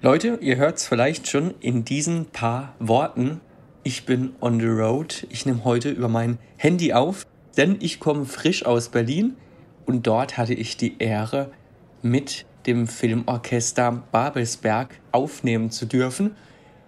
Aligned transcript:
Leute, 0.00 0.38
ihr 0.40 0.58
hört 0.58 0.76
es 0.76 0.86
vielleicht 0.86 1.26
schon 1.26 1.54
in 1.58 1.84
diesen 1.84 2.26
paar 2.26 2.72
Worten. 2.78 3.40
Ich 3.82 4.06
bin 4.06 4.32
on 4.40 4.60
the 4.60 4.68
road. 4.68 5.26
Ich 5.28 5.44
nehme 5.44 5.64
heute 5.64 5.90
über 5.90 6.06
mein 6.06 6.38
Handy 6.56 6.92
auf, 6.92 7.26
denn 7.56 7.78
ich 7.80 7.98
komme 7.98 8.24
frisch 8.24 8.64
aus 8.64 8.90
Berlin 8.90 9.34
und 9.86 10.06
dort 10.06 10.38
hatte 10.38 10.54
ich 10.54 10.76
die 10.76 10.98
Ehre, 11.00 11.50
mit 12.00 12.46
dem 12.64 12.86
Filmorchester 12.86 14.04
Babelsberg 14.12 15.00
aufnehmen 15.10 15.72
zu 15.72 15.84
dürfen. 15.84 16.36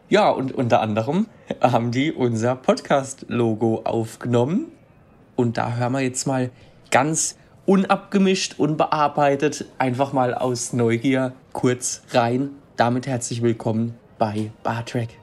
Ja, 0.09 0.31
und 0.31 0.53
unter 0.53 0.81
anderem 0.81 1.27
haben 1.61 1.91
die 1.91 2.13
unser 2.13 2.55
Podcast-Logo 2.55 3.81
aufgenommen. 3.83 4.67
Und 5.35 5.59
da 5.59 5.75
hören 5.75 5.95
wir 5.95 6.01
jetzt 6.01 6.29
mal 6.29 6.51
ganz 6.93 7.37
unabgemischt, 7.67 8.55
unbearbeitet, 8.59 9.65
einfach 9.79 10.13
mal 10.13 10.33
aus 10.33 10.73
Neugier 10.73 11.33
kurz 11.53 12.03
rein. 12.13 12.51
Damit 12.81 13.07
herzlich 13.07 13.43
willkommen 13.43 13.93
bei 14.17 14.53
Bartrack. 14.63 15.20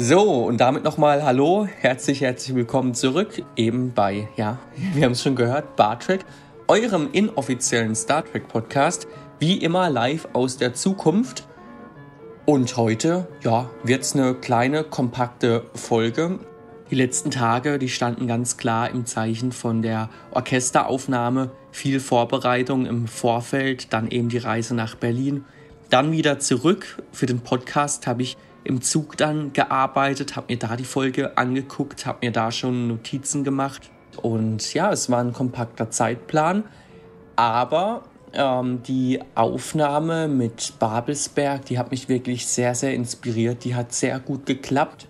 So, 0.00 0.44
und 0.44 0.58
damit 0.58 0.84
nochmal 0.84 1.24
Hallo, 1.24 1.66
herzlich, 1.80 2.20
herzlich 2.20 2.54
willkommen 2.54 2.94
zurück, 2.94 3.42
eben 3.56 3.94
bei, 3.94 4.28
ja, 4.36 4.60
wir 4.94 5.04
haben 5.04 5.10
es 5.10 5.24
schon 5.24 5.34
gehört, 5.34 5.74
Bar 5.74 5.98
Trek, 5.98 6.24
eurem 6.68 7.08
inoffiziellen 7.10 7.96
Star 7.96 8.24
Trek 8.24 8.46
Podcast, 8.46 9.08
wie 9.40 9.56
immer 9.56 9.90
live 9.90 10.28
aus 10.34 10.56
der 10.56 10.72
Zukunft. 10.72 11.48
Und 12.46 12.76
heute, 12.76 13.26
ja, 13.42 13.68
wird 13.82 14.02
es 14.02 14.14
eine 14.14 14.36
kleine, 14.36 14.84
kompakte 14.84 15.64
Folge. 15.74 16.38
Die 16.92 16.94
letzten 16.94 17.32
Tage, 17.32 17.80
die 17.80 17.88
standen 17.88 18.28
ganz 18.28 18.56
klar 18.56 18.90
im 18.90 19.04
Zeichen 19.04 19.50
von 19.50 19.82
der 19.82 20.10
Orchesteraufnahme, 20.30 21.50
viel 21.72 21.98
Vorbereitung 21.98 22.86
im 22.86 23.08
Vorfeld, 23.08 23.92
dann 23.92 24.12
eben 24.12 24.28
die 24.28 24.38
Reise 24.38 24.76
nach 24.76 24.94
Berlin. 24.94 25.44
Dann 25.90 26.12
wieder 26.12 26.38
zurück. 26.38 27.02
Für 27.10 27.26
den 27.26 27.40
Podcast 27.40 28.06
habe 28.06 28.22
ich 28.22 28.36
im 28.68 28.82
Zug 28.82 29.16
dann 29.16 29.54
gearbeitet, 29.54 30.36
habe 30.36 30.52
mir 30.52 30.58
da 30.58 30.76
die 30.76 30.84
Folge 30.84 31.38
angeguckt, 31.38 32.04
habe 32.04 32.26
mir 32.26 32.32
da 32.32 32.52
schon 32.52 32.86
Notizen 32.86 33.42
gemacht. 33.42 33.90
Und 34.20 34.74
ja, 34.74 34.92
es 34.92 35.10
war 35.10 35.20
ein 35.20 35.32
kompakter 35.32 35.90
Zeitplan. 35.90 36.64
Aber 37.34 38.02
ähm, 38.34 38.82
die 38.82 39.20
Aufnahme 39.34 40.28
mit 40.28 40.74
Babelsberg, 40.78 41.64
die 41.64 41.78
hat 41.78 41.90
mich 41.90 42.10
wirklich 42.10 42.46
sehr, 42.46 42.74
sehr 42.74 42.94
inspiriert. 42.94 43.64
Die 43.64 43.74
hat 43.74 43.94
sehr 43.94 44.20
gut 44.20 44.44
geklappt. 44.44 45.08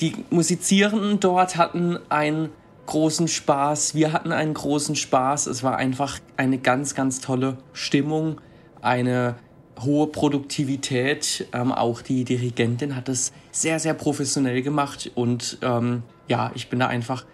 Die 0.00 0.24
Musizierenden 0.30 1.20
dort 1.20 1.56
hatten 1.56 1.98
einen 2.08 2.50
großen 2.86 3.28
Spaß. 3.28 3.94
Wir 3.94 4.12
hatten 4.12 4.32
einen 4.32 4.54
großen 4.54 4.96
Spaß. 4.96 5.46
Es 5.46 5.62
war 5.62 5.76
einfach 5.76 6.18
eine 6.36 6.58
ganz, 6.58 6.96
ganz 6.96 7.20
tolle 7.20 7.58
Stimmung. 7.72 8.40
Eine 8.80 9.36
hohe 9.80 10.06
Produktivität. 10.08 11.46
Ähm, 11.52 11.72
auch 11.72 12.02
die 12.02 12.24
Dirigentin 12.24 12.96
hat 12.96 13.08
es 13.08 13.32
sehr, 13.50 13.78
sehr 13.78 13.94
professionell 13.94 14.62
gemacht 14.62 15.10
und 15.14 15.58
ähm, 15.62 16.02
ja, 16.28 16.50
ich 16.54 16.68
bin 16.68 16.78
da 16.78 16.86
einfach 16.88 17.24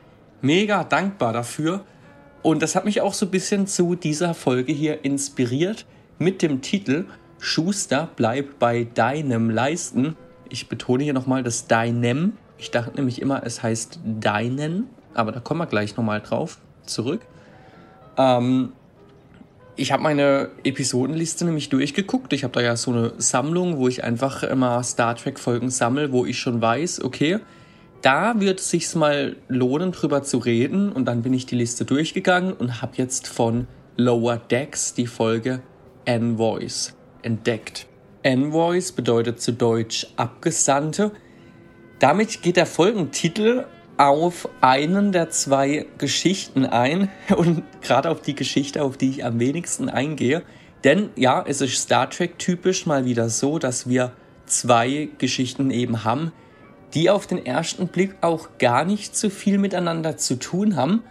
mega 0.41 0.85
dankbar 0.85 1.33
dafür. 1.33 1.85
Und 2.43 2.61
das 2.63 2.75
hat 2.75 2.85
mich 2.85 3.01
auch 3.01 3.15
so 3.15 3.27
ein 3.27 3.31
bisschen 3.31 3.67
zu 3.67 3.95
dieser 3.95 4.35
Folge 4.35 4.73
hier 4.73 5.05
inspiriert 5.05 5.87
mit 6.19 6.43
dem 6.43 6.61
Titel 6.61 7.07
Schuster, 7.39 8.09
bleib 8.15 8.59
bei 8.59 8.85
deinem 8.85 9.51
Leisten. 9.51 10.17
Ich 10.49 10.69
betone 10.69 11.03
hier 11.03 11.13
nochmal 11.13 11.43
das 11.43 11.67
deinem. 11.67 12.35
Ich 12.59 12.71
dachte 12.71 12.97
nämlich 12.97 13.21
immer, 13.21 13.45
es 13.45 13.63
heißt 13.63 13.99
deinen, 14.05 14.89
aber 15.15 15.33
da 15.33 15.41
kommen 15.41 15.61
wir 15.61 15.67
gleich 15.67 15.97
nochmal 15.97 16.21
drauf 16.21 16.59
zurück. 16.85 17.23
Ähm, 18.17 18.73
ich 19.77 19.93
habe 19.93 20.03
meine 20.03 20.51
Episodenliste 20.65 21.45
nämlich 21.45 21.69
durchgeguckt. 21.69 22.33
Ich 22.33 22.45
habe 22.45 22.53
da 22.53 22.61
ja 22.61 22.77
so 22.77 22.91
eine 22.91 23.15
Sammlung, 23.19 23.79
wo 23.79 23.89
ich 23.89 24.05
einfach 24.05 24.43
immer 24.43 24.83
Star 24.83 25.17
Trek 25.17 25.39
Folgen 25.39 25.71
sammle, 25.71 26.13
wo 26.13 26.27
ich 26.27 26.39
schon 26.39 26.61
weiß, 26.61 27.03
okay, 27.05 27.39
da 28.03 28.39
wird 28.41 28.61
es 28.61 28.69
sich 28.69 28.95
mal 28.95 29.37
lohnen, 29.49 29.93
drüber 29.93 30.23
zu 30.23 30.39
reden. 30.39 30.93
Und 30.93 31.07
dann 31.07 31.23
bin 31.23 31.33
ich 31.33 31.47
die 31.47 31.55
Liste 31.55 31.85
durchgegangen 31.85 32.53
und 32.53 32.83
habe 32.83 32.93
jetzt 32.97 33.29
von 33.29 33.67
Lower 33.97 34.37
Decks 34.37 34.95
die 34.95 35.07
Folge 35.07 35.63
Envoys 36.05 36.95
entdeckt. 37.23 37.87
Envoys 38.23 38.93
bedeutet 38.93 39.41
zu 39.41 39.53
Deutsch 39.53 40.07
Abgesandte. 40.17 41.13
Damit 41.99 42.43
geht 42.43 42.57
der 42.57 42.67
Folgentitel 42.67 43.65
auf 43.97 44.49
einen 44.61 45.13
der 45.13 45.31
zwei 45.31 45.87
Geschichten 45.99 46.67
ein 46.67 47.09
und 47.37 47.63
gerade 47.83 48.11
auf 48.11 48.21
die 48.21 48.35
Geschichte, 48.35 48.83
auf 48.83 48.97
die 48.97 49.11
ich 49.11 49.25
am 49.25 49.39
wenigsten 49.39 49.89
eingehe. 49.89 50.43
Denn 50.85 51.11
ja, 51.17 51.45
es 51.47 51.61
ist 51.61 51.77
Star 51.77 52.11
Trek 52.11 52.39
typisch 52.39 52.87
mal 52.87 53.05
wieder 53.05 53.29
so, 53.29 53.59
dass 53.59 53.89
wir 53.89 54.13
zwei 54.47 55.09
Geschichten 55.19 55.71
eben 55.71 56.05
haben, 56.05 56.33
die 56.95 57.09
auf 57.09 57.27
den 57.27 57.45
ersten 57.45 57.89
Blick 57.89 58.17
auch 58.21 58.51
gar 58.59 58.85
nicht 58.85 59.17
so 59.17 59.31
viel 59.31 59.59
miteinander 59.59 60.17
zu 60.17 60.39
tun 60.39 60.77
haben. 60.77 61.03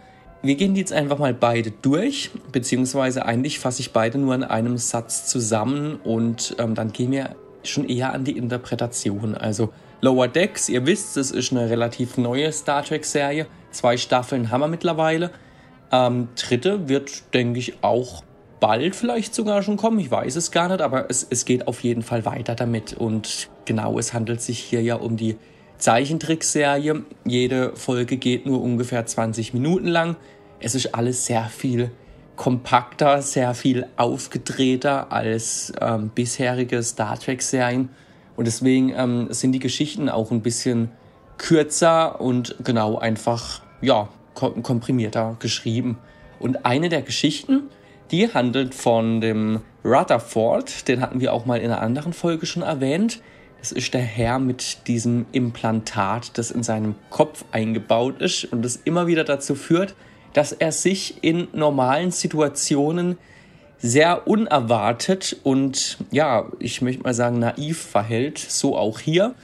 Wir 0.42 0.56
gehen 0.56 0.74
die 0.74 0.80
jetzt 0.80 0.92
einfach 0.92 1.18
mal 1.18 1.34
beide 1.34 1.70
durch, 1.70 2.30
beziehungsweise 2.50 3.24
eigentlich 3.24 3.58
fasse 3.58 3.80
ich 3.80 3.92
beide 3.92 4.18
nur 4.18 4.34
in 4.34 4.44
einem 4.44 4.76
Satz 4.76 5.26
zusammen 5.26 5.96
und 6.02 6.56
ähm, 6.58 6.74
dann 6.74 6.92
gehen 6.92 7.12
wir 7.12 7.36
schon 7.62 7.88
eher 7.88 8.12
an 8.12 8.24
die 8.24 8.36
Interpretation. 8.36 9.36
Also 9.36 9.72
Lower 10.04 10.26
Decks, 10.26 10.68
ihr 10.68 10.84
wisst, 10.84 11.16
es 11.16 11.30
ist 11.30 11.52
eine 11.52 11.70
relativ 11.70 12.16
neue 12.16 12.50
Star 12.50 12.84
Trek-Serie. 12.84 13.46
Zwei 13.70 13.96
Staffeln 13.96 14.50
haben 14.50 14.60
wir 14.60 14.66
mittlerweile. 14.66 15.30
Ähm, 15.92 16.26
dritte 16.34 16.88
wird, 16.88 17.32
denke 17.32 17.60
ich, 17.60 17.84
auch 17.84 18.24
bald 18.58 18.96
vielleicht 18.96 19.32
sogar 19.32 19.62
schon 19.62 19.76
kommen. 19.76 20.00
Ich 20.00 20.10
weiß 20.10 20.34
es 20.34 20.50
gar 20.50 20.66
nicht, 20.66 20.80
aber 20.80 21.08
es, 21.08 21.24
es 21.30 21.44
geht 21.44 21.68
auf 21.68 21.84
jeden 21.84 22.02
Fall 22.02 22.24
weiter 22.24 22.56
damit. 22.56 22.94
Und 22.94 23.48
genau, 23.64 23.96
es 23.96 24.12
handelt 24.12 24.40
sich 24.40 24.58
hier 24.58 24.82
ja 24.82 24.96
um 24.96 25.16
die 25.16 25.36
Zeichentrickserie. 25.78 27.04
Jede 27.24 27.76
Folge 27.76 28.16
geht 28.16 28.44
nur 28.44 28.60
ungefähr 28.60 29.06
20 29.06 29.54
Minuten 29.54 29.86
lang. 29.86 30.16
Es 30.58 30.74
ist 30.74 30.96
alles 30.96 31.26
sehr 31.26 31.44
viel 31.44 31.92
kompakter, 32.34 33.22
sehr 33.22 33.54
viel 33.54 33.86
aufgedrehter 33.96 35.12
als 35.12 35.72
ähm, 35.80 36.10
bisherige 36.12 36.82
Star 36.82 37.16
Trek-Serien. 37.20 37.88
Und 38.36 38.46
deswegen 38.46 38.92
ähm, 38.96 39.28
sind 39.30 39.52
die 39.52 39.58
Geschichten 39.58 40.08
auch 40.08 40.30
ein 40.30 40.42
bisschen 40.42 40.90
kürzer 41.38 42.20
und 42.20 42.56
genau 42.62 42.98
einfach, 42.98 43.62
ja, 43.80 44.08
komprimierter 44.34 45.36
geschrieben. 45.38 45.98
Und 46.38 46.64
eine 46.64 46.88
der 46.88 47.02
Geschichten, 47.02 47.64
die 48.10 48.32
handelt 48.32 48.74
von 48.74 49.20
dem 49.20 49.60
Rutherford, 49.84 50.88
den 50.88 51.00
hatten 51.00 51.20
wir 51.20 51.32
auch 51.32 51.46
mal 51.46 51.58
in 51.58 51.70
einer 51.70 51.82
anderen 51.82 52.12
Folge 52.12 52.46
schon 52.46 52.62
erwähnt. 52.62 53.20
Das 53.58 53.72
ist 53.72 53.94
der 53.94 54.02
Herr 54.02 54.38
mit 54.38 54.86
diesem 54.88 55.26
Implantat, 55.32 56.36
das 56.36 56.50
in 56.50 56.62
seinem 56.62 56.94
Kopf 57.10 57.44
eingebaut 57.52 58.20
ist 58.20 58.44
und 58.46 58.62
das 58.62 58.76
immer 58.76 59.06
wieder 59.06 59.24
dazu 59.24 59.54
führt, 59.54 59.94
dass 60.32 60.52
er 60.52 60.72
sich 60.72 61.22
in 61.22 61.48
normalen 61.52 62.10
Situationen 62.10 63.18
sehr 63.82 64.28
unerwartet 64.28 65.36
und 65.42 65.98
ja, 66.12 66.46
ich 66.60 66.82
möchte 66.82 67.02
mal 67.02 67.14
sagen 67.14 67.40
naiv 67.40 67.78
verhält, 67.78 68.38
so 68.38 68.76
auch 68.76 69.00
hier. 69.00 69.34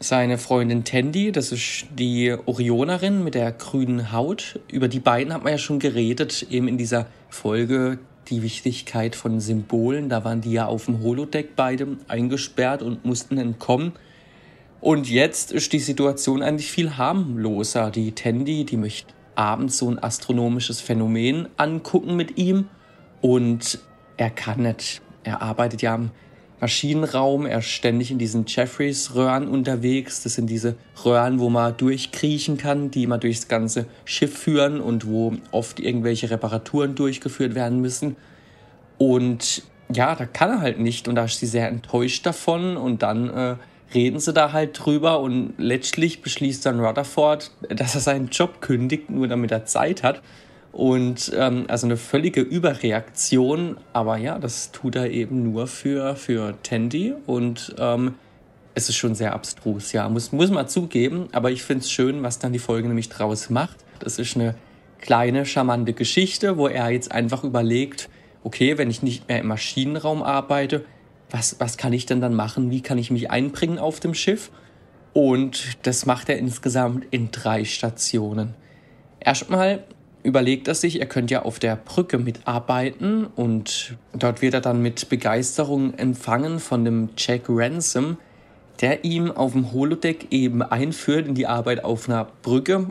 Seine 0.00 0.38
Freundin 0.38 0.82
Tandy, 0.82 1.30
das 1.30 1.52
ist 1.52 1.84
die 1.96 2.34
Orionerin 2.46 3.22
mit 3.22 3.34
der 3.34 3.52
grünen 3.52 4.10
Haut. 4.10 4.58
Über 4.72 4.88
die 4.88 4.98
beiden 4.98 5.32
hat 5.32 5.44
man 5.44 5.52
ja 5.52 5.58
schon 5.58 5.78
geredet, 5.78 6.46
eben 6.50 6.66
in 6.68 6.78
dieser 6.78 7.06
Folge 7.28 7.98
die 8.28 8.42
Wichtigkeit 8.42 9.14
von 9.14 9.40
Symbolen. 9.40 10.08
Da 10.08 10.24
waren 10.24 10.40
die 10.40 10.52
ja 10.52 10.66
auf 10.66 10.86
dem 10.86 11.02
Holodeck 11.02 11.54
beide 11.54 11.86
eingesperrt 12.08 12.82
und 12.82 13.04
mussten 13.04 13.36
entkommen. 13.36 13.92
Und 14.80 15.08
jetzt 15.08 15.52
ist 15.52 15.72
die 15.72 15.78
Situation 15.78 16.42
eigentlich 16.42 16.72
viel 16.72 16.96
harmloser. 16.96 17.90
Die 17.90 18.12
Tandy, 18.12 18.64
die 18.64 18.78
möchte 18.78 19.12
abends 19.34 19.78
so 19.78 19.88
ein 19.88 20.02
astronomisches 20.02 20.80
Phänomen 20.80 21.48
angucken 21.58 22.16
mit 22.16 22.38
ihm 22.38 22.68
und 23.22 23.78
er 24.18 24.28
kann 24.28 24.62
nicht. 24.62 25.00
Er 25.24 25.40
arbeitet 25.40 25.80
ja 25.80 25.94
im 25.94 26.10
Maschinenraum, 26.60 27.46
er 27.46 27.58
ist 27.58 27.66
ständig 27.66 28.10
in 28.10 28.18
diesen 28.18 28.44
Jeffreys-Röhren 28.46 29.48
unterwegs. 29.48 30.22
Das 30.22 30.34
sind 30.34 30.48
diese 30.48 30.76
Röhren, 31.04 31.40
wo 31.40 31.48
man 31.48 31.76
durchkriechen 31.76 32.56
kann, 32.56 32.90
die 32.90 33.06
man 33.06 33.18
durchs 33.18 33.48
ganze 33.48 33.86
Schiff 34.04 34.38
führen 34.38 34.80
und 34.80 35.06
wo 35.06 35.32
oft 35.50 35.80
irgendwelche 35.80 36.30
Reparaturen 36.30 36.94
durchgeführt 36.94 37.54
werden 37.54 37.80
müssen. 37.80 38.16
Und 38.98 39.62
ja, 39.92 40.14
da 40.14 40.26
kann 40.26 40.50
er 40.50 40.60
halt 40.60 40.78
nicht 40.78 41.08
und 41.08 41.16
da 41.16 41.24
ist 41.24 41.40
sie 41.40 41.46
sehr 41.46 41.68
enttäuscht 41.68 42.26
davon 42.26 42.76
und 42.76 43.02
dann 43.02 43.28
äh, 43.30 43.56
reden 43.92 44.20
sie 44.20 44.32
da 44.32 44.52
halt 44.52 44.78
drüber 44.78 45.20
und 45.20 45.54
letztlich 45.58 46.22
beschließt 46.22 46.64
dann 46.64 46.78
Rutherford, 46.78 47.50
dass 47.68 47.94
er 47.94 48.00
seinen 48.00 48.28
Job 48.28 48.60
kündigt, 48.60 49.10
nur 49.10 49.28
damit 49.28 49.50
er 49.50 49.64
Zeit 49.64 50.02
hat. 50.02 50.22
Und 50.72 51.30
ähm, 51.36 51.66
also 51.68 51.86
eine 51.86 51.98
völlige 51.98 52.40
Überreaktion, 52.40 53.76
aber 53.92 54.16
ja, 54.16 54.38
das 54.38 54.72
tut 54.72 54.96
er 54.96 55.10
eben 55.10 55.42
nur 55.52 55.66
für, 55.66 56.16
für 56.16 56.54
Tandy 56.62 57.12
und 57.26 57.74
ähm, 57.78 58.14
es 58.74 58.88
ist 58.88 58.96
schon 58.96 59.14
sehr 59.14 59.34
abstrus, 59.34 59.92
ja, 59.92 60.08
muss, 60.08 60.32
muss 60.32 60.50
man 60.50 60.66
zugeben, 60.66 61.28
aber 61.32 61.50
ich 61.50 61.62
finde 61.62 61.82
es 61.82 61.90
schön, 61.90 62.22
was 62.22 62.38
dann 62.38 62.54
die 62.54 62.58
Folge 62.58 62.88
nämlich 62.88 63.10
draus 63.10 63.50
macht. 63.50 63.76
Das 63.98 64.18
ist 64.18 64.34
eine 64.34 64.54
kleine, 64.98 65.44
charmante 65.44 65.92
Geschichte, 65.92 66.56
wo 66.56 66.68
er 66.68 66.90
jetzt 66.90 67.12
einfach 67.12 67.44
überlegt, 67.44 68.08
okay, 68.42 68.78
wenn 68.78 68.88
ich 68.88 69.02
nicht 69.02 69.28
mehr 69.28 69.40
im 69.40 69.48
Maschinenraum 69.48 70.22
arbeite, 70.22 70.86
was, 71.30 71.56
was 71.60 71.76
kann 71.76 71.92
ich 71.92 72.06
denn 72.06 72.22
dann 72.22 72.34
machen? 72.34 72.70
Wie 72.70 72.80
kann 72.80 72.98
ich 72.98 73.10
mich 73.10 73.30
einbringen 73.30 73.78
auf 73.78 74.00
dem 74.00 74.14
Schiff? 74.14 74.50
Und 75.12 75.86
das 75.86 76.06
macht 76.06 76.30
er 76.30 76.38
insgesamt 76.38 77.06
in 77.10 77.30
drei 77.30 77.64
Stationen. 77.64 78.54
Erstmal 79.20 79.84
überlegt 80.22 80.68
er 80.68 80.74
sich, 80.74 81.00
er 81.00 81.06
könnte 81.06 81.34
ja 81.34 81.42
auf 81.42 81.58
der 81.58 81.76
Brücke 81.76 82.18
mitarbeiten 82.18 83.26
und 83.26 83.96
dort 84.12 84.42
wird 84.42 84.54
er 84.54 84.60
dann 84.60 84.82
mit 84.82 85.08
Begeisterung 85.08 85.94
empfangen 85.94 86.60
von 86.60 86.84
dem 86.84 87.10
Jack 87.16 87.42
Ransom, 87.48 88.18
der 88.80 89.04
ihm 89.04 89.30
auf 89.30 89.52
dem 89.52 89.72
Holodeck 89.72 90.28
eben 90.30 90.62
einführt 90.62 91.26
in 91.26 91.34
die 91.34 91.46
Arbeit 91.46 91.84
auf 91.84 92.08
einer 92.08 92.28
Brücke. 92.42 92.86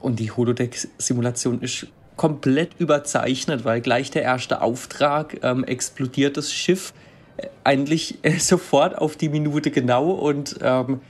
Und 0.00 0.18
die 0.18 0.30
Holodeck-Simulation 0.30 1.60
ist 1.60 1.86
komplett 2.16 2.70
überzeichnet, 2.78 3.64
weil 3.64 3.80
gleich 3.80 4.10
der 4.10 4.22
erste 4.22 4.60
Auftrag 4.62 5.38
ähm, 5.42 5.64
explodiert 5.64 6.36
das 6.36 6.52
Schiff 6.52 6.92
äh, 7.36 7.46
eigentlich 7.64 8.18
äh, 8.22 8.32
sofort 8.38 8.98
auf 8.98 9.16
die 9.16 9.28
Minute 9.28 9.70
genau 9.70 10.10
und 10.10 10.56
ähm, 10.62 11.00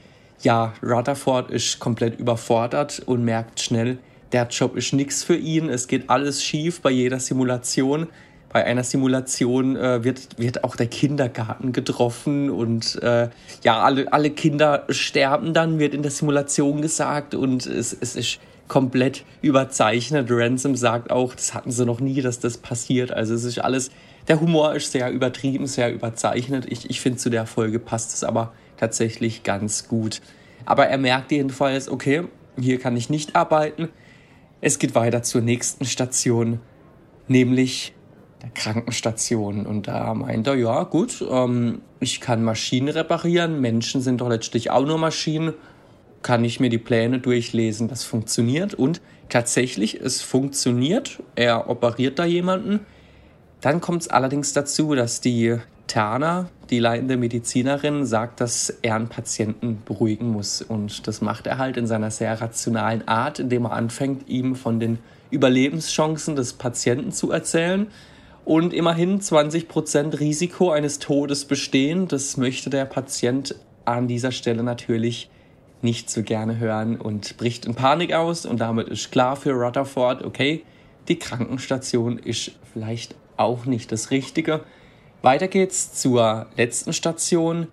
ja, 0.41 0.73
Rutherford 0.81 1.51
ist 1.51 1.79
komplett 1.79 2.19
überfordert 2.19 3.01
und 3.05 3.23
merkt 3.23 3.59
schnell, 3.59 3.99
der 4.31 4.47
Job 4.47 4.75
ist 4.75 4.93
nichts 4.93 5.23
für 5.23 5.35
ihn, 5.35 5.69
es 5.69 5.87
geht 5.87 6.09
alles 6.09 6.43
schief 6.43 6.81
bei 6.81 6.91
jeder 6.91 7.19
Simulation 7.19 8.07
bei 8.51 8.65
einer 8.65 8.83
Simulation 8.83 9.77
äh, 9.77 10.03
wird, 10.03 10.37
wird 10.37 10.63
auch 10.63 10.75
der 10.75 10.87
Kindergarten 10.87 11.71
getroffen 11.71 12.49
und 12.49 13.01
äh, 13.01 13.29
ja, 13.63 13.81
alle, 13.81 14.11
alle 14.11 14.29
Kinder 14.29 14.85
sterben 14.89 15.53
dann, 15.53 15.79
wird 15.79 15.93
in 15.93 16.01
der 16.01 16.11
Simulation 16.11 16.81
gesagt 16.81 17.33
und 17.33 17.65
es, 17.65 17.95
es 17.99 18.15
ist 18.15 18.39
komplett 18.67 19.23
überzeichnet. 19.41 20.27
Ransom 20.29 20.75
sagt 20.75 21.11
auch, 21.11 21.33
das 21.33 21.53
hatten 21.53 21.71
sie 21.71 21.85
noch 21.85 21.99
nie, 21.99 22.21
dass 22.21 22.39
das 22.39 22.57
passiert. 22.57 23.11
Also 23.11 23.33
es 23.35 23.43
ist 23.43 23.59
alles, 23.59 23.91
der 24.27 24.39
Humor 24.39 24.75
ist 24.75 24.91
sehr 24.91 25.11
übertrieben, 25.11 25.67
sehr 25.67 25.93
überzeichnet. 25.93 26.65
Ich, 26.69 26.89
ich 26.89 26.99
finde, 26.99 27.19
zu 27.19 27.29
der 27.29 27.45
Folge 27.45 27.79
passt 27.79 28.13
es 28.13 28.23
aber 28.23 28.53
tatsächlich 28.77 29.43
ganz 29.43 29.87
gut. 29.87 30.21
Aber 30.65 30.87
er 30.87 30.97
merkt 30.97 31.31
jedenfalls, 31.31 31.89
okay, 31.89 32.23
hier 32.59 32.79
kann 32.79 32.97
ich 32.97 33.09
nicht 33.09 33.35
arbeiten. 33.35 33.89
Es 34.61 34.77
geht 34.77 34.93
weiter 34.93 35.23
zur 35.23 35.41
nächsten 35.41 35.85
Station, 35.85 36.59
nämlich 37.27 37.93
der 38.43 38.51
Krankenstation. 38.51 39.65
Und 39.65 39.87
da 39.87 40.13
meint 40.13 40.47
er, 40.47 40.55
ja 40.55 40.83
gut, 40.83 41.25
ähm, 41.29 41.81
ich 41.99 42.21
kann 42.21 42.43
Maschinen 42.43 42.89
reparieren, 42.89 43.59
Menschen 43.59 44.01
sind 44.01 44.21
doch 44.21 44.29
letztlich 44.29 44.69
auch 44.69 44.85
nur 44.85 44.99
Maschinen, 44.99 45.53
kann 46.21 46.43
ich 46.43 46.59
mir 46.59 46.69
die 46.69 46.77
Pläne 46.77 47.19
durchlesen, 47.19 47.87
das 47.87 48.03
funktioniert. 48.03 48.75
Und 48.75 49.01
tatsächlich, 49.29 49.99
es 49.99 50.21
funktioniert, 50.21 51.21
er 51.35 51.67
operiert 51.69 52.19
da 52.19 52.25
jemanden. 52.25 52.81
Dann 53.61 53.81
kommt 53.81 54.03
es 54.03 54.07
allerdings 54.07 54.53
dazu, 54.53 54.93
dass 54.93 55.21
die 55.21 55.57
Tana, 55.87 56.49
die 56.71 56.79
leitende 56.79 57.17
Medizinerin, 57.17 58.05
sagt, 58.05 58.39
dass 58.41 58.69
er 58.81 58.95
einen 58.95 59.09
Patienten 59.09 59.83
beruhigen 59.85 60.29
muss. 60.29 60.61
Und 60.61 61.07
das 61.07 61.21
macht 61.21 61.45
er 61.45 61.57
halt 61.57 61.77
in 61.77 61.85
seiner 61.85 62.09
sehr 62.09 62.39
rationalen 62.39 63.07
Art, 63.07 63.39
indem 63.39 63.65
er 63.65 63.73
anfängt, 63.73 64.27
ihm 64.29 64.55
von 64.55 64.79
den 64.79 64.99
Überlebenschancen 65.29 66.35
des 66.35 66.53
Patienten 66.53 67.11
zu 67.11 67.31
erzählen 67.31 67.87
und 68.45 68.73
immerhin 68.73 69.19
20% 69.19 70.19
Risiko 70.19 70.71
eines 70.71 70.99
Todes 70.99 71.45
bestehen. 71.45 72.07
Das 72.07 72.37
möchte 72.37 72.69
der 72.69 72.85
Patient 72.85 73.55
an 73.85 74.07
dieser 74.07 74.31
Stelle 74.31 74.63
natürlich 74.63 75.29
nicht 75.81 76.09
so 76.09 76.23
gerne 76.23 76.57
hören 76.59 76.99
und 76.99 77.37
bricht 77.37 77.65
in 77.65 77.75
Panik 77.75 78.13
aus 78.13 78.45
und 78.45 78.61
damit 78.61 78.87
ist 78.87 79.11
klar 79.11 79.35
für 79.35 79.51
Rutherford, 79.51 80.23
okay, 80.23 80.63
die 81.07 81.17
Krankenstation 81.17 82.19
ist 82.19 82.51
vielleicht 82.71 83.15
auch 83.37 83.65
nicht 83.65 83.91
das 83.91 84.11
Richtige. 84.11 84.61
Weiter 85.21 85.47
geht's 85.47 85.93
zur 85.93 86.47
letzten 86.57 86.93
Station, 86.93 87.67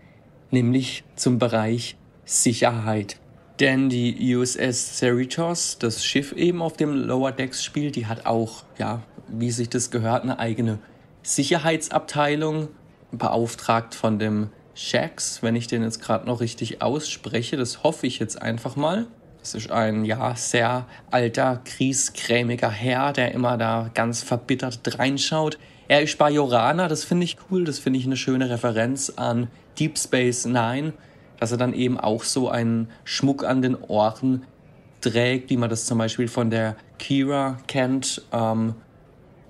nämlich 0.51 1.05
zum 1.17 1.39
Bereich 1.39 1.97
Sicherheit. 2.27 3.17
Denn 3.59 3.89
die 3.89 4.37
USS 4.37 4.99
Cerritos, 4.99 5.79
das 5.79 6.05
Schiff 6.05 6.33
eben 6.33 6.61
auf 6.61 6.77
dem 6.77 6.93
Lower 6.93 7.33
Decks 7.33 7.65
spielt, 7.65 7.97
die 7.97 8.07
hat 8.07 8.27
auch, 8.27 8.65
ja, 8.77 9.03
wie 9.29 9.51
sich 9.51 9.71
das 9.71 9.91
gehört, 9.91 10.25
eine 10.25 10.39
eigene 10.39 10.79
Sicherheitsabteilung, 11.23 12.69
beauftragt 13.13 13.95
von 13.95 14.19
dem 14.19 14.51
Shax, 14.75 15.43
wenn 15.43 15.57
ich 15.57 15.67
den 15.67 15.83
jetzt 15.83 16.03
gerade 16.03 16.27
noch 16.27 16.41
richtig 16.41 16.83
ausspreche. 16.83 17.57
Das 17.57 17.83
hoffe 17.83 18.07
ich 18.07 18.19
jetzt 18.19 18.41
einfach 18.41 18.77
mal. 18.77 19.07
Das 19.41 19.55
ist 19.55 19.71
ein, 19.71 20.05
ja, 20.05 20.35
sehr 20.37 20.87
alter, 21.11 21.63
kriesgrämiger 21.65 22.71
Herr, 22.71 23.15
der 23.15 23.33
immer 23.33 23.57
da 23.57 23.91
ganz 23.95 24.23
verbittert 24.23 24.99
reinschaut. 24.99 25.59
Er 25.91 26.03
ist 26.03 26.19
Bajoraner, 26.19 26.87
das 26.87 27.05
finde 27.05 27.25
ich 27.25 27.39
cool, 27.51 27.65
das 27.65 27.79
finde 27.79 27.99
ich 27.99 28.05
eine 28.05 28.19
schöne 28.19 28.51
Referenz 28.51 29.11
an 29.17 29.49
Deep 29.79 29.99
Space 29.99 30.45
Nine, 30.45 30.93
dass 31.41 31.51
er 31.51 31.57
dann 31.57 31.73
eben 31.73 31.99
auch 31.99 32.25
so 32.25 32.51
einen 32.51 32.91
Schmuck 33.05 33.43
an 33.43 33.63
den 33.63 33.75
Ohren 33.75 34.45
trägt, 35.01 35.49
wie 35.49 35.57
man 35.57 35.71
das 35.71 35.87
zum 35.87 35.97
Beispiel 35.97 36.29
von 36.29 36.51
der 36.51 36.77
Kira 36.99 37.57
kennt, 37.69 38.21
ähm, 38.33 38.75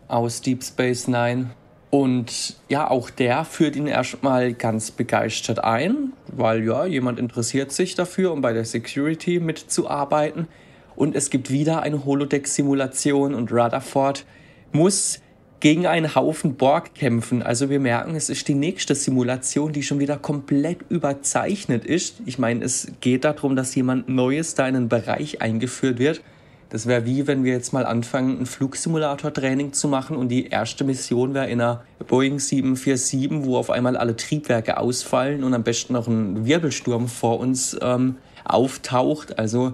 aus 0.07 0.41
Deep 0.41 0.63
Space 0.63 1.09
Nine. 1.09 1.51
Und 1.91 2.57
ja, 2.69 2.89
auch 2.89 3.11
der 3.11 3.45
führt 3.45 3.75
ihn 3.75 3.89
erstmal 3.89 4.53
ganz 4.53 4.93
begeistert 4.93 5.65
ein, 5.65 6.13
weil 6.29 6.63
ja, 6.63 6.87
jemand 6.87 7.19
interessiert 7.19 7.73
sich 7.73 7.97
dafür, 7.97 8.31
um 8.31 8.43
bei 8.43 8.53
der 8.53 8.65
Security 8.65 9.41
mitzuarbeiten. 9.41 10.47
Und 10.95 11.17
es 11.17 11.31
gibt 11.31 11.51
wieder 11.51 11.83
eine 11.83 12.05
Holodeck-Simulation 12.05 13.35
und 13.35 13.51
Rutherford 13.51 14.25
muss 14.71 15.21
gegen 15.61 15.87
einen 15.87 16.15
Haufen 16.15 16.55
Borg 16.55 16.95
kämpfen. 16.95 17.43
Also 17.43 17.71
wir 17.71 17.81
merken, 17.81 18.15
es 18.15 18.31
ist 18.31 18.47
die 18.49 18.55
nächste 18.55 18.95
Simulation, 18.95 19.73
die 19.73 19.83
schon 19.83 19.99
wieder 19.99 20.17
komplett 20.17 20.79
überzeichnet 20.89 21.85
ist. 21.85 22.21
Ich 22.27 22.39
meine, 22.39 22.65
es 22.65 22.89
geht 23.01 23.25
darum, 23.25 23.57
dass 23.57 23.75
jemand 23.75 24.09
Neues 24.09 24.55
da 24.55 24.69
in 24.69 24.77
einen 24.77 24.89
Bereich 24.89 25.43
eingeführt 25.43 25.99
wird 25.99 26.23
das 26.71 26.87
wäre 26.87 27.07
wie, 27.07 27.27
wenn 27.27 27.45
wir 27.45 27.53
jetzt 27.53 27.73
mal 27.73 27.87
anfangen, 27.87 28.41
ein 28.41 28.47
Flugsimulator-Training 28.47 29.73
zu 29.73 29.89
machen 29.89 30.17
und 30.17 30.29
die 30.29 30.49
erste 30.49 30.85
Mission 30.85 31.33
wäre 31.33 31.49
in 31.49 31.61
einer 31.61 31.83
Boeing 32.07 32.39
747, 32.39 33.47
wo 33.47 33.57
auf 33.57 33.71
einmal 33.71 33.97
alle 33.97 34.17
Triebwerke 34.17 34.77
ausfallen 34.77 35.45
und 35.45 35.55
am 35.55 35.63
besten 35.63 35.95
noch 35.95 36.07
ein 36.07 36.45
Wirbelsturm 36.45 37.09
vor 37.09 37.41
uns 37.41 37.77
ähm, 37.81 38.17
auftaucht. 38.45 39.39
Also 39.39 39.73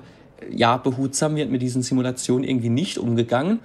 ja, 0.49 0.77
behutsam 0.77 1.35
wird 1.35 1.51
mit 1.51 1.63
diesen 1.63 1.83
Simulationen 1.83 2.49
irgendwie 2.49 2.69
nicht 2.69 2.99
umgegangen. 2.99 3.59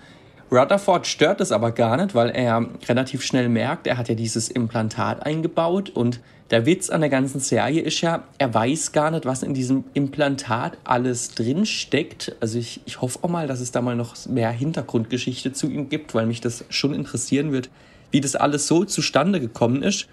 Rutherford 0.52 1.06
stört 1.06 1.42
es 1.42 1.52
aber 1.52 1.72
gar 1.72 1.98
nicht, 1.98 2.16
weil 2.16 2.30
er 2.30 2.68
relativ 2.88 3.22
schnell 3.22 3.50
merkt, 3.50 3.86
er 3.86 3.98
hat 3.98 4.10
ja 4.10 4.16
dieses 4.16 4.50
Implantat 4.50 5.24
eingebaut 5.24 5.92
und 5.92 6.20
der 6.50 6.66
Witz 6.66 6.90
an 6.90 7.02
der 7.02 7.12
ganzen 7.12 7.40
Serie 7.40 7.82
ist 7.82 8.02
ja, 8.02 8.24
er 8.40 8.52
weiß 8.52 8.92
gar 8.92 9.12
nicht, 9.12 9.28
was 9.28 9.44
in 9.44 9.54
diesem 9.54 9.84
Implantat 9.94 10.80
alles 10.84 11.36
drin 11.36 11.68
steckt. 11.68 12.36
Also 12.40 12.58
ich, 12.58 12.82
ich 12.86 13.02
hoffe 13.02 13.20
auch 13.22 13.30
mal, 13.30 13.46
dass 13.46 13.60
es 13.60 13.72
da 13.72 13.82
mal 13.82 13.96
noch 13.96 14.16
mehr 14.26 14.50
Hintergrundgeschichte 14.50 15.54
zu 15.54 15.70
ihm 15.70 15.90
gibt, 15.90 16.16
weil 16.16 16.26
mich 16.26 16.42
das 16.42 16.66
schon 16.70 16.96
interessieren 16.96 17.52
wird, 17.52 17.70
wie 18.10 18.20
das 18.20 18.36
alles 18.36 18.66
so 18.66 18.84
zustande 18.84 19.40
gekommen 19.40 19.84
ist. 19.84 20.08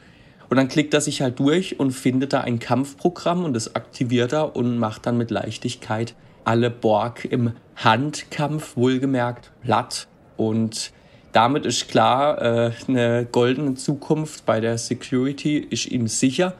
Und 0.50 0.58
dann 0.58 0.68
klickt 0.68 0.92
er 0.92 1.00
sich 1.00 1.22
halt 1.22 1.38
durch 1.38 1.80
und 1.80 1.92
findet 1.92 2.34
da 2.34 2.42
ein 2.42 2.58
Kampfprogramm 2.58 3.42
und 3.42 3.54
das 3.54 3.74
aktiviert 3.74 4.34
er 4.34 4.54
und 4.54 4.76
macht 4.76 5.06
dann 5.06 5.16
mit 5.16 5.30
Leichtigkeit 5.30 6.14
alle 6.44 6.70
Borg 6.70 7.24
im 7.24 7.52
Handkampf 7.76 8.76
wohlgemerkt 8.76 9.50
platt. 9.62 10.06
Und 10.36 10.92
damit 11.32 11.66
ist 11.66 11.88
klar, 11.88 12.40
äh, 12.40 12.72
eine 12.88 13.26
goldene 13.30 13.74
Zukunft 13.74 14.46
bei 14.46 14.60
der 14.60 14.78
Security 14.78 15.58
ist 15.58 15.86
ihm 15.86 16.08
sicher. 16.08 16.54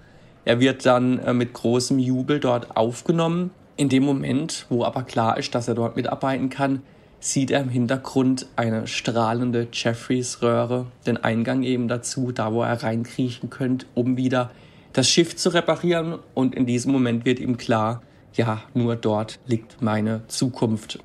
Er 0.44 0.60
wird 0.60 0.86
dann 0.86 1.18
äh, 1.18 1.32
mit 1.32 1.52
großem 1.52 1.98
Jubel 1.98 2.40
dort 2.40 2.76
aufgenommen. 2.76 3.50
In 3.76 3.88
dem 3.88 4.04
Moment, 4.04 4.66
wo 4.68 4.84
aber 4.84 5.02
klar 5.02 5.38
ist, 5.38 5.54
dass 5.54 5.68
er 5.68 5.74
dort 5.74 5.96
mitarbeiten 5.96 6.50
kann, 6.50 6.82
sieht 7.20 7.50
er 7.50 7.60
im 7.60 7.68
Hintergrund 7.68 8.46
eine 8.56 8.86
strahlende 8.86 9.66
Jeffreys-Röhre, 9.72 10.86
den 11.06 11.16
Eingang 11.16 11.62
eben 11.62 11.88
dazu, 11.88 12.30
da 12.30 12.52
wo 12.52 12.62
er 12.62 12.82
reinkriechen 12.82 13.50
könnte, 13.50 13.86
um 13.94 14.16
wieder 14.16 14.50
das 14.92 15.08
Schiff 15.08 15.36
zu 15.36 15.50
reparieren. 15.50 16.18
Und 16.34 16.54
in 16.54 16.66
diesem 16.66 16.92
Moment 16.92 17.24
wird 17.24 17.40
ihm 17.40 17.56
klar, 17.56 18.02
ja, 18.34 18.62
nur 18.74 18.96
dort 18.96 19.38
liegt 19.46 19.82
meine 19.82 20.22
Zukunft. 20.28 20.98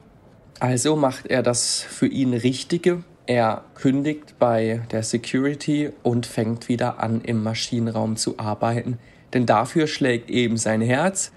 Also 0.62 0.96
macht 0.96 1.26
er 1.26 1.42
das 1.42 1.82
für 1.82 2.06
ihn 2.06 2.36
Richtige, 2.36 3.04
er 3.26 3.64
kündigt 3.74 4.36
bei 4.38 4.84
der 4.92 5.02
Security 5.02 5.90
und 6.04 6.28
fängt 6.28 6.70
wieder 6.70 7.02
an, 7.02 7.22
im 7.22 7.42
Maschinenraum 7.42 8.16
zu 8.16 8.38
arbeiten. 8.38 9.00
denn 9.34 9.48
dafür 9.48 9.88
schlägt 9.88 10.30
eben 10.30 10.58
sein 10.58 10.82
Herz. 10.82 11.32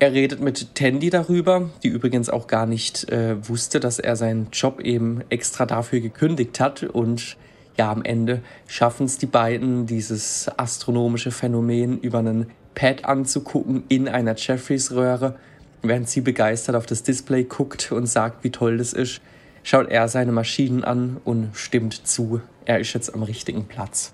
Er 0.00 0.14
redet 0.14 0.40
mit 0.40 0.74
Tandy 0.74 1.10
darüber, 1.10 1.70
die 1.84 1.88
übrigens 1.88 2.28
auch 2.28 2.48
gar 2.48 2.66
nicht 2.66 3.08
äh, 3.08 3.36
wusste, 3.48 3.78
dass 3.78 4.00
er 4.00 4.16
seinen 4.16 4.48
Job 4.50 4.80
eben 4.80 5.20
extra 5.28 5.64
dafür 5.64 6.00
gekündigt 6.00 6.58
hat. 6.58 6.82
Und 6.82 7.36
ja, 7.78 7.92
am 7.92 8.02
Ende 8.02 8.42
schaffen 8.66 9.06
es 9.06 9.16
die 9.16 9.26
beiden, 9.26 9.86
dieses 9.86 10.50
astronomische 10.56 11.30
Phänomen 11.30 12.00
über 12.00 12.18
einen 12.18 12.50
Pad 12.74 13.04
anzugucken 13.04 13.84
in 13.88 14.08
einer 14.08 14.34
Jeffreys-Röhre. 14.36 15.36
Während 15.82 16.08
sie 16.08 16.20
begeistert 16.20 16.76
auf 16.76 16.86
das 16.86 17.02
Display 17.02 17.44
guckt 17.44 17.90
und 17.92 18.06
sagt, 18.06 18.44
wie 18.44 18.50
toll 18.50 18.78
das 18.78 18.92
ist, 18.92 19.20
schaut 19.62 19.88
er 19.88 20.08
seine 20.08 20.32
Maschinen 20.32 20.84
an 20.84 21.18
und 21.24 21.50
stimmt 21.54 22.06
zu, 22.06 22.40
er 22.64 22.80
ist 22.80 22.92
jetzt 22.92 23.14
am 23.14 23.22
richtigen 23.22 23.64
Platz. 23.64 24.12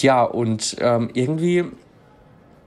Ja, 0.00 0.22
und 0.22 0.76
ähm, 0.80 1.10
irgendwie, 1.14 1.64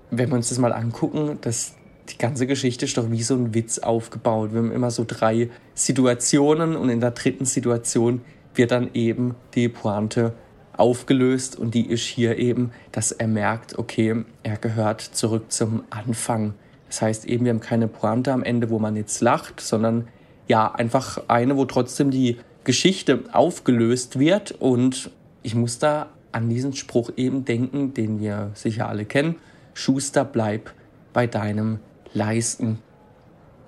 wenn 0.09 0.29
wir 0.29 0.35
uns 0.35 0.49
das 0.49 0.57
mal 0.57 0.73
angucken, 0.73 1.37
das, 1.41 1.75
die 2.09 2.17
ganze 2.17 2.47
Geschichte 2.47 2.85
ist 2.85 2.97
doch 2.97 3.09
wie 3.09 3.23
so 3.23 3.35
ein 3.35 3.53
Witz 3.53 3.79
aufgebaut. 3.79 4.51
Wir 4.51 4.59
haben 4.59 4.71
immer 4.71 4.91
so 4.91 5.05
drei 5.07 5.49
Situationen 5.73 6.75
und 6.75 6.89
in 6.89 6.99
der 6.99 7.11
dritten 7.11 7.45
Situation 7.45 8.21
wird 8.53 8.71
dann 8.71 8.89
eben 8.93 9.35
die 9.55 9.69
Pointe 9.69 10.33
aufgelöst 10.75 11.57
und 11.57 11.73
die 11.73 11.85
ist 11.87 12.03
hier 12.03 12.37
eben, 12.37 12.71
dass 12.91 13.11
er 13.11 13.27
merkt, 13.27 13.77
okay, 13.77 14.25
er 14.43 14.57
gehört 14.57 15.01
zurück 15.01 15.51
zum 15.51 15.83
Anfang. 15.89 16.53
Das 16.91 17.01
heißt 17.01 17.25
eben, 17.25 17.45
wir 17.45 17.53
haben 17.53 17.61
keine 17.61 17.87
Pointe 17.87 18.33
am 18.33 18.43
Ende, 18.43 18.69
wo 18.69 18.77
man 18.77 18.97
jetzt 18.97 19.21
lacht, 19.21 19.61
sondern 19.61 20.09
ja, 20.49 20.69
einfach 20.69 21.23
eine, 21.29 21.55
wo 21.55 21.63
trotzdem 21.63 22.11
die 22.11 22.37
Geschichte 22.65 23.23
aufgelöst 23.31 24.19
wird 24.19 24.51
und 24.51 25.09
ich 25.41 25.55
muss 25.55 25.79
da 25.79 26.09
an 26.33 26.49
diesen 26.49 26.73
Spruch 26.73 27.11
eben 27.15 27.45
denken, 27.45 27.93
den 27.93 28.19
wir 28.19 28.51
sicher 28.55 28.89
alle 28.89 29.05
kennen. 29.05 29.37
Schuster, 29.73 30.25
bleib 30.25 30.73
bei 31.13 31.27
deinem 31.27 31.79
Leisten. 32.13 32.79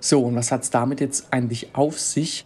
So, 0.00 0.22
und 0.22 0.36
was 0.36 0.52
hat 0.52 0.64
es 0.64 0.70
damit 0.70 1.00
jetzt 1.00 1.32
eigentlich 1.32 1.74
auf 1.74 1.98
sich? 1.98 2.44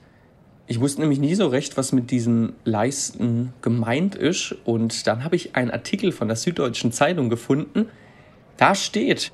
Ich 0.69 0.79
wusste 0.79 1.01
nämlich 1.01 1.19
nie 1.19 1.35
so 1.35 1.49
recht, 1.49 1.77
was 1.77 1.91
mit 1.91 2.13
diesen 2.13 2.53
Leisten 2.63 3.53
gemeint 3.63 4.15
ist. 4.15 4.55
Und 4.65 5.09
dann 5.09 5.25
habe 5.25 5.35
ich 5.35 5.57
einen 5.57 5.73
Artikel 5.73 6.13
von 6.13 6.29
der 6.29 6.37
Süddeutschen 6.37 6.93
Zeitung 6.93 7.31
gefunden. 7.31 7.89
Da 8.57 8.77
steht, 8.77 9.33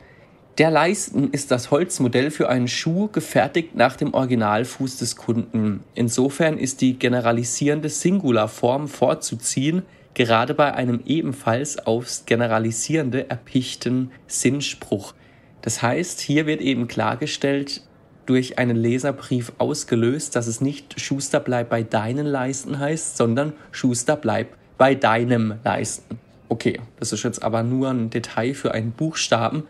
der 0.58 0.70
Leisten 0.70 1.30
ist 1.30 1.50
das 1.50 1.70
Holzmodell 1.70 2.30
für 2.30 2.48
einen 2.48 2.68
Schuh, 2.68 3.08
gefertigt 3.08 3.74
nach 3.74 3.96
dem 3.96 4.14
Originalfuß 4.14 4.98
des 4.98 5.16
Kunden. 5.16 5.82
Insofern 5.94 6.58
ist 6.58 6.80
die 6.80 6.98
generalisierende 6.98 7.88
Singularform 7.88 8.86
vorzuziehen, 8.86 9.82
gerade 10.14 10.54
bei 10.54 10.72
einem 10.72 11.00
ebenfalls 11.06 11.84
aufs 11.84 12.24
Generalisierende 12.24 13.28
erpichten 13.28 14.12
Sinnspruch. 14.28 15.14
Das 15.62 15.82
heißt, 15.82 16.20
hier 16.20 16.46
wird 16.46 16.60
eben 16.60 16.86
klargestellt, 16.86 17.82
durch 18.26 18.58
einen 18.58 18.76
Leserbrief 18.76 19.52
ausgelöst, 19.58 20.36
dass 20.36 20.46
es 20.46 20.60
nicht 20.60 21.00
Schuster 21.00 21.40
bleib 21.40 21.68
bei 21.68 21.82
deinen 21.82 22.26
Leisten 22.26 22.78
heißt, 22.78 23.16
sondern 23.16 23.52
Schuster 23.70 24.16
bleib 24.16 24.56
bei 24.78 24.94
deinem 24.94 25.54
Leisten. 25.64 26.18
Okay, 26.48 26.80
das 27.00 27.12
ist 27.12 27.24
jetzt 27.24 27.42
aber 27.42 27.62
nur 27.62 27.90
ein 27.90 28.10
Detail 28.10 28.54
für 28.54 28.72
einen 28.72 28.92
Buchstaben. 28.92 29.64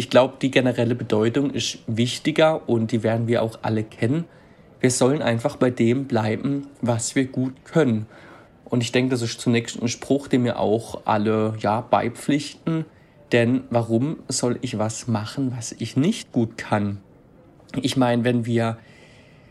Ich 0.00 0.08
glaube, 0.08 0.36
die 0.40 0.50
generelle 0.50 0.94
Bedeutung 0.94 1.50
ist 1.50 1.80
wichtiger 1.86 2.66
und 2.70 2.90
die 2.90 3.02
werden 3.02 3.28
wir 3.28 3.42
auch 3.42 3.58
alle 3.60 3.84
kennen. 3.84 4.24
Wir 4.80 4.90
sollen 4.90 5.20
einfach 5.20 5.56
bei 5.56 5.68
dem 5.68 6.06
bleiben, 6.06 6.68
was 6.80 7.16
wir 7.16 7.26
gut 7.26 7.66
können. 7.66 8.06
Und 8.64 8.82
ich 8.82 8.92
denke, 8.92 9.10
das 9.10 9.20
ist 9.20 9.42
zunächst 9.42 9.78
ein 9.78 9.88
Spruch, 9.88 10.26
den 10.26 10.42
wir 10.42 10.58
auch 10.58 11.02
alle 11.04 11.52
ja 11.58 11.82
beipflichten. 11.82 12.86
Denn 13.30 13.64
warum 13.68 14.20
soll 14.26 14.58
ich 14.62 14.78
was 14.78 15.06
machen, 15.06 15.52
was 15.54 15.72
ich 15.72 15.98
nicht 15.98 16.32
gut 16.32 16.56
kann? 16.56 17.02
Ich 17.82 17.98
meine, 17.98 18.24
wenn 18.24 18.46
wir 18.46 18.78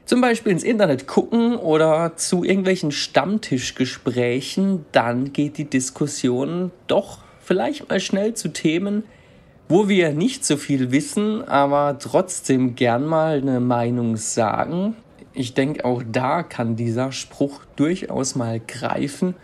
zum 0.05 0.19
Beispiel 0.19 0.51
ins 0.51 0.63
Internet 0.63 1.05
gucken 1.05 1.57
oder 1.57 2.15
zu 2.15 2.43
irgendwelchen 2.43 2.91
Stammtischgesprächen, 2.91 4.83
dann 4.93 5.31
geht 5.31 5.59
die 5.59 5.69
Diskussion 5.69 6.71
doch 6.87 7.19
vielleicht 7.39 7.87
mal 7.87 7.99
schnell 7.99 8.33
zu 8.33 8.47
Themen, 8.47 9.03
wo 9.69 9.87
wir 9.87 10.11
nicht 10.11 10.43
so 10.43 10.57
viel 10.57 10.91
wissen, 10.91 11.47
aber 11.47 11.97
trotzdem 11.99 12.75
gern 12.75 13.05
mal 13.05 13.37
eine 13.37 13.61
Meinung 13.61 14.17
sagen 14.17 14.95
ich 15.33 15.53
denke, 15.53 15.85
auch 15.85 16.03
da 16.05 16.43
kann 16.43 16.75
dieser 16.75 17.13
Spruch 17.13 17.63
durchaus 17.75 18.35
mal 18.35 18.59
greifen. 18.59 19.35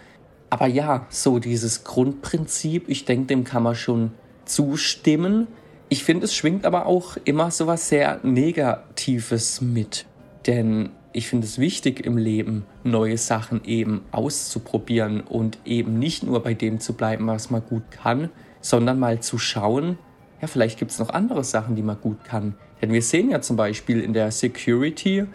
Aber 0.49 0.67
ja, 0.67 1.05
so 1.09 1.39
dieses 1.39 1.85
Grundprinzip, 1.85 2.89
ich 2.89 3.05
denke, 3.05 3.27
dem 3.27 3.43
kann 3.45 3.63
man 3.63 3.75
schon 3.75 4.11
zustimmen. 4.45 5.47
Ich 5.87 6.03
finde, 6.03 6.25
es 6.25 6.35
schwingt 6.35 6.65
aber 6.65 6.85
auch 6.85 7.17
immer 7.23 7.51
so 7.51 7.67
was 7.67 7.87
sehr 7.87 8.19
Negatives 8.23 9.61
mit. 9.61 10.05
Denn 10.47 10.89
ich 11.13 11.29
finde 11.29 11.47
es 11.47 11.59
wichtig 11.59 12.05
im 12.05 12.17
Leben, 12.17 12.65
neue 12.83 13.17
Sachen 13.17 13.63
eben 13.63 14.01
auszuprobieren 14.11 15.21
und 15.21 15.59
eben 15.63 15.97
nicht 15.97 16.23
nur 16.23 16.43
bei 16.43 16.53
dem 16.53 16.79
zu 16.81 16.93
bleiben, 16.93 17.27
was 17.27 17.51
man 17.51 17.63
gut 17.63 17.89
kann, 17.89 18.29
sondern 18.59 18.99
mal 18.99 19.21
zu 19.21 19.37
schauen, 19.37 19.97
ja, 20.41 20.47
vielleicht 20.47 20.79
gibt 20.79 20.91
es 20.91 20.99
noch 20.99 21.09
andere 21.09 21.43
Sachen, 21.43 21.75
die 21.75 21.81
man 21.81 21.99
gut 21.99 22.23
kann. 22.23 22.55
Denn 22.81 22.91
wir 22.91 23.01
sehen 23.01 23.29
ja 23.29 23.41
zum 23.41 23.55
Beispiel 23.55 24.01
in 24.01 24.13
der 24.13 24.31
Security, 24.31 25.25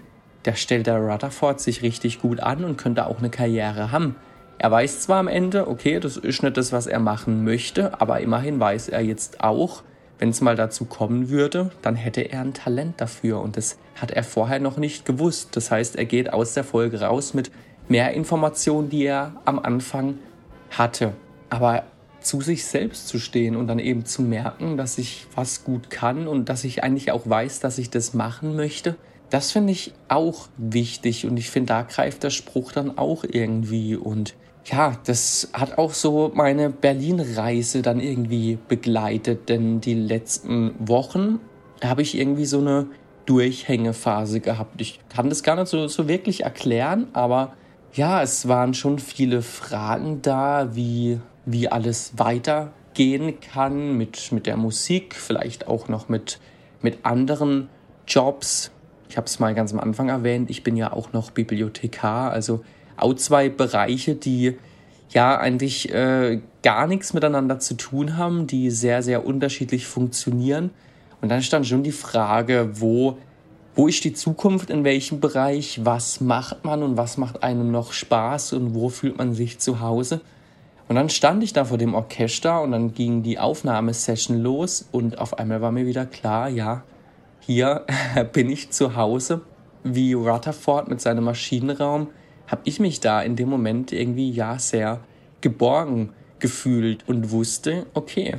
da 0.43 0.55
stellt 0.55 0.87
der 0.87 0.99
Rutherford 0.99 1.61
sich 1.61 1.83
richtig 1.83 2.21
gut 2.21 2.41
an 2.41 2.65
und 2.65 2.77
könnte 2.77 3.07
auch 3.07 3.19
eine 3.19 3.31
Karriere 3.31 3.93
haben. 3.93 4.17
Er 4.59 4.71
weiß 4.71 5.01
zwar 5.01 5.19
am 5.19 5.29
Ende, 5.29 5.69
okay, 5.69 6.01
das 6.01 6.17
ist 6.17 6.43
nicht 6.43 6.57
das, 6.57 6.73
was 6.73 6.87
er 6.87 7.01
machen 7.01 7.45
möchte, 7.45 8.01
aber 8.01 8.21
immerhin 8.21 8.61
weiß 8.61 8.91
er 8.91 9.01
jetzt 9.01 9.43
auch, 9.43 9.83
wenn 10.19 10.29
es 10.29 10.43
mal 10.43 10.55
dazu 10.55 10.85
kommen 10.85 11.31
würde, 11.31 11.71
dann 11.81 11.97
hätte 11.97 12.21
er 12.21 12.43
ein 12.43 12.53
Talent 12.53 13.01
dafür 13.01 13.41
und 13.41 13.57
das 13.57 13.79
hat 13.95 14.11
er 14.11 14.23
vorher 14.23 14.61
noch 14.61 14.77
nicht 14.77 15.07
gewusst. 15.07 15.57
Das 15.57 15.71
heißt, 15.71 15.97
er 15.97 16.05
geht 16.05 16.31
aus 16.35 16.53
der 16.53 16.65
Folge 16.65 17.01
raus 17.01 17.33
mit 17.33 17.51
mehr 17.89 18.13
Informationen, 18.13 18.91
die 18.91 19.05
er 19.05 19.33
am 19.47 19.59
Anfang 19.59 20.19
hatte. 20.71 21.15
Aber 21.49 21.85
zu 22.21 22.41
sich 22.41 22.65
selbst 22.65 23.09
zu 23.09 23.19
stehen 23.19 23.57
und 23.57 23.67
dann 23.67 23.79
eben 23.79 24.05
zu 24.05 24.23
merken, 24.23 24.77
dass 24.77 24.99
ich 24.99 25.27
was 25.35 25.65
gut 25.65 25.91
kann 25.91 26.29
und 26.29 26.49
dass 26.49 26.65
ich 26.65 26.85
eigentlich 26.85 27.13
auch 27.13 27.29
weiß, 27.29 27.61
dass 27.61 27.79
ich 27.79 27.91
das 27.91 28.15
machen 28.15 28.57
möchte, 28.57 28.97
das 29.31 29.53
finde 29.53 29.73
ich 29.73 29.93
auch 30.09 30.49
wichtig 30.57 31.27
und 31.27 31.37
ich 31.37 31.51
finde, 31.51 31.69
da 31.69 31.83
greift 31.83 32.25
der 32.25 32.31
Spruch 32.31 32.73
dann 32.73 32.99
auch 32.99 33.25
irgendwie 33.25 33.97
und 33.97 34.35
ja, 34.67 34.99
das 35.05 35.51
hat 35.53 35.79
auch 35.79 35.95
so 35.95 36.31
meine 36.35 36.71
Berlin-Reise 36.71 37.83
dann 37.83 38.01
irgendwie 38.01 38.59
begleitet, 38.69 39.49
denn 39.49 39.81
die 39.81 39.95
letzten 39.95 40.75
Wochen 40.79 41.41
habe 41.83 42.03
ich 42.03 42.19
irgendwie 42.19 42.45
so 42.45 42.59
eine 42.59 42.87
Durchhängephase 43.27 44.41
gehabt. 44.41 44.81
Ich 44.81 45.01
kann 45.09 45.29
das 45.29 45.43
gar 45.43 45.57
nicht 45.57 45.69
so, 45.69 45.87
so 45.89 46.09
wirklich 46.09 46.43
erklären, 46.45 47.09
aber 47.13 47.55
ja, 47.95 48.23
es 48.23 48.49
waren 48.49 48.75
schon 48.75 48.99
viele 48.99 49.43
Fragen 49.43 50.21
da, 50.23 50.75
wie, 50.75 51.21
wie 51.53 51.69
alles 51.69 52.13
weitergehen 52.17 53.41
kann 53.41 53.97
mit, 53.97 54.33
mit 54.33 54.47
der 54.47 54.57
Musik, 54.57 55.15
vielleicht 55.15 55.67
auch 55.67 55.89
noch 55.89 56.09
mit, 56.09 56.39
mit 56.83 57.05
anderen 57.05 57.69
Jobs, 58.07 58.71
ich 59.09 59.17
habe 59.17 59.27
es 59.27 59.41
mal 59.41 59.55
ganz 59.55 59.73
am 59.73 59.81
Anfang 59.81 60.09
erwähnt, 60.09 60.51
ich 60.51 60.63
bin 60.63 60.77
ja 60.77 60.93
auch 60.93 61.13
noch 61.13 61.33
Bibliothekar, 61.33 62.31
also 62.31 62.65
auch 62.97 63.15
zwei 63.15 63.49
Bereiche, 63.49 64.15
die 64.15 64.57
ja 65.11 65.37
eigentlich 65.37 65.93
äh, 65.93 66.41
gar 66.63 66.87
nichts 66.87 67.13
miteinander 67.13 67.59
zu 67.59 67.75
tun 67.75 68.17
haben, 68.17 68.47
die 68.47 68.71
sehr, 68.71 69.03
sehr 69.03 69.27
unterschiedlich 69.27 69.87
funktionieren. 69.87 70.71
Und 71.21 71.29
dann 71.31 71.43
stand 71.43 71.67
schon 71.67 71.83
die 71.83 71.93
Frage, 71.93 72.71
wo, 72.75 73.19
wo 73.75 73.89
ist 73.89 74.05
die 74.05 74.13
Zukunft, 74.13 74.71
in 74.71 74.85
welchem 74.85 75.21
Bereich, 75.21 75.81
was 75.85 76.21
macht 76.21 76.65
man 76.65 76.83
und 76.83 76.97
was 76.97 77.17
macht 77.17 77.43
einem 77.43 77.71
noch 77.71 77.93
Spaß 77.93 78.53
und 78.53 78.75
wo 78.75 78.89
fühlt 78.89 79.19
man 79.19 79.35
sich 79.35 79.59
zu 79.59 79.81
Hause. 79.81 80.21
Und 80.91 80.97
dann 80.97 81.09
stand 81.09 81.45
ich 81.45 81.53
da 81.53 81.67
vor 81.67 81.79
dem 81.79 81.95
Orchester 81.95 82.61
und 82.63 82.73
dann 82.73 82.93
ging 82.95 83.23
die 83.23 83.39
Aufnahmesession 83.39 84.43
los 84.43 84.89
und 84.91 85.19
auf 85.19 85.39
einmal 85.39 85.63
war 85.63 85.71
mir 85.71 85.87
wieder 85.87 86.05
klar, 86.05 86.49
ja, 86.49 86.83
hier 87.39 87.87
bin 88.33 88.51
ich 88.51 88.71
zu 88.71 88.97
Hause, 88.97 89.43
wie 89.85 90.15
Rutherford 90.15 90.89
mit 90.89 91.01
seinem 91.01 91.23
Maschinenraum, 91.23 92.09
habe 92.49 92.63
ich 92.65 92.81
mich 92.81 92.99
da 92.99 93.23
in 93.23 93.37
dem 93.37 93.49
Moment 93.49 93.93
irgendwie 93.93 94.33
ja 94.33 94.59
sehr 94.59 94.99
geborgen 95.41 96.13
gefühlt 96.41 97.09
und 97.09 97.31
wusste, 97.31 97.87
okay, 97.95 98.39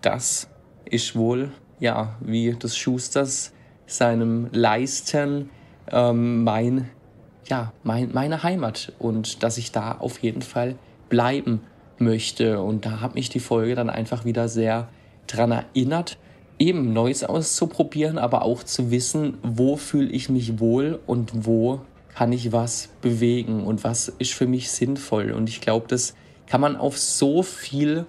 das 0.00 0.48
ist 0.84 1.16
wohl 1.16 1.50
ja 1.80 2.14
wie 2.20 2.52
des 2.52 2.76
Schusters 2.76 3.52
seinem 3.86 4.48
Leisten 4.52 5.50
ähm, 5.90 6.44
mein 6.44 6.88
ja 7.46 7.72
mein, 7.82 8.12
meine 8.12 8.44
Heimat 8.44 8.92
und 9.00 9.42
dass 9.42 9.58
ich 9.58 9.72
da 9.72 9.96
auf 9.98 10.20
jeden 10.20 10.42
Fall 10.42 10.76
bleiben 11.08 11.62
möchte. 12.00 12.60
Und 12.60 12.86
da 12.86 13.00
hat 13.00 13.14
mich 13.14 13.28
die 13.28 13.40
Folge 13.40 13.74
dann 13.74 13.90
einfach 13.90 14.24
wieder 14.24 14.48
sehr 14.48 14.88
dran 15.26 15.52
erinnert 15.52 16.18
eben 16.60 16.92
Neues 16.92 17.24
auszuprobieren, 17.24 18.18
aber 18.18 18.42
auch 18.42 18.62
zu 18.62 18.90
wissen, 18.90 19.38
wo 19.42 19.76
fühle 19.76 20.10
ich 20.10 20.28
mich 20.28 20.60
wohl 20.60 21.00
und 21.06 21.46
wo 21.46 21.80
kann 22.14 22.32
ich 22.32 22.52
was 22.52 22.90
bewegen 23.00 23.64
und 23.64 23.82
was 23.82 24.08
ist 24.18 24.34
für 24.34 24.46
mich 24.46 24.70
sinnvoll. 24.70 25.32
Und 25.32 25.48
ich 25.48 25.62
glaube, 25.62 25.86
das 25.88 26.14
kann 26.46 26.60
man 26.60 26.76
auf 26.76 26.98
so 26.98 27.42
viel 27.42 28.04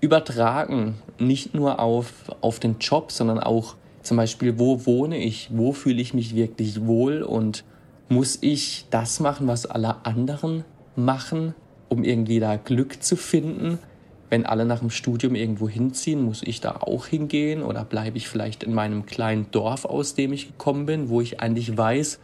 übertragen, 0.00 0.96
nicht 1.18 1.54
nur 1.54 1.78
auf, 1.78 2.12
auf 2.40 2.58
den 2.58 2.78
Job, 2.80 3.12
sondern 3.12 3.38
auch 3.38 3.76
zum 4.02 4.16
Beispiel, 4.16 4.58
wo 4.58 4.84
wohne 4.86 5.18
ich, 5.18 5.50
wo 5.52 5.72
fühle 5.72 6.02
ich 6.02 6.14
mich 6.14 6.34
wirklich 6.34 6.84
wohl? 6.84 7.22
Und 7.22 7.64
muss 8.08 8.38
ich 8.40 8.86
das 8.90 9.20
machen, 9.20 9.46
was 9.46 9.66
alle 9.66 10.04
anderen 10.04 10.64
machen, 10.96 11.54
um 11.94 12.04
irgendwie 12.04 12.40
da 12.40 12.56
Glück 12.56 13.02
zu 13.02 13.16
finden? 13.16 13.78
Wenn 14.28 14.46
alle 14.46 14.64
nach 14.64 14.80
dem 14.80 14.90
Studium 14.90 15.34
irgendwo 15.34 15.68
hinziehen, 15.68 16.22
muss 16.22 16.42
ich 16.42 16.60
da 16.60 16.72
auch 16.80 17.06
hingehen 17.06 17.62
oder 17.62 17.84
bleibe 17.84 18.16
ich 18.16 18.28
vielleicht 18.28 18.62
in 18.62 18.74
meinem 18.74 19.06
kleinen 19.06 19.50
Dorf, 19.50 19.84
aus 19.84 20.14
dem 20.14 20.32
ich 20.32 20.48
gekommen 20.48 20.86
bin, 20.86 21.08
wo 21.08 21.20
ich 21.20 21.40
eigentlich 21.40 21.76
weiß, 21.76 22.18